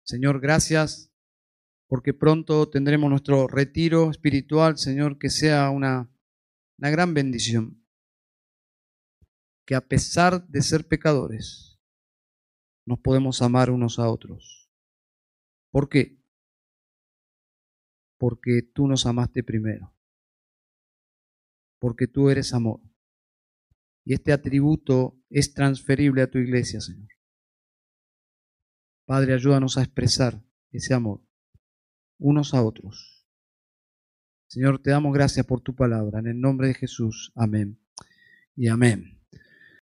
[0.03, 1.11] Señor, gracias
[1.88, 6.11] porque pronto tendremos nuestro retiro espiritual, Señor, que sea una,
[6.80, 7.84] una gran bendición.
[9.66, 11.80] Que a pesar de ser pecadores,
[12.86, 14.70] nos podemos amar unos a otros.
[15.72, 16.22] ¿Por qué?
[18.18, 19.93] Porque tú nos amaste primero.
[21.80, 22.82] Porque tú eres amor.
[24.05, 27.09] Y este atributo es transferible a tu iglesia, Señor.
[29.05, 31.26] Padre, ayúdanos a expresar ese amor
[32.20, 33.26] unos a otros.
[34.47, 36.20] Señor, te damos gracias por tu palabra.
[36.20, 37.32] En el nombre de Jesús.
[37.36, 37.80] Amén.
[38.55, 39.14] Y amén.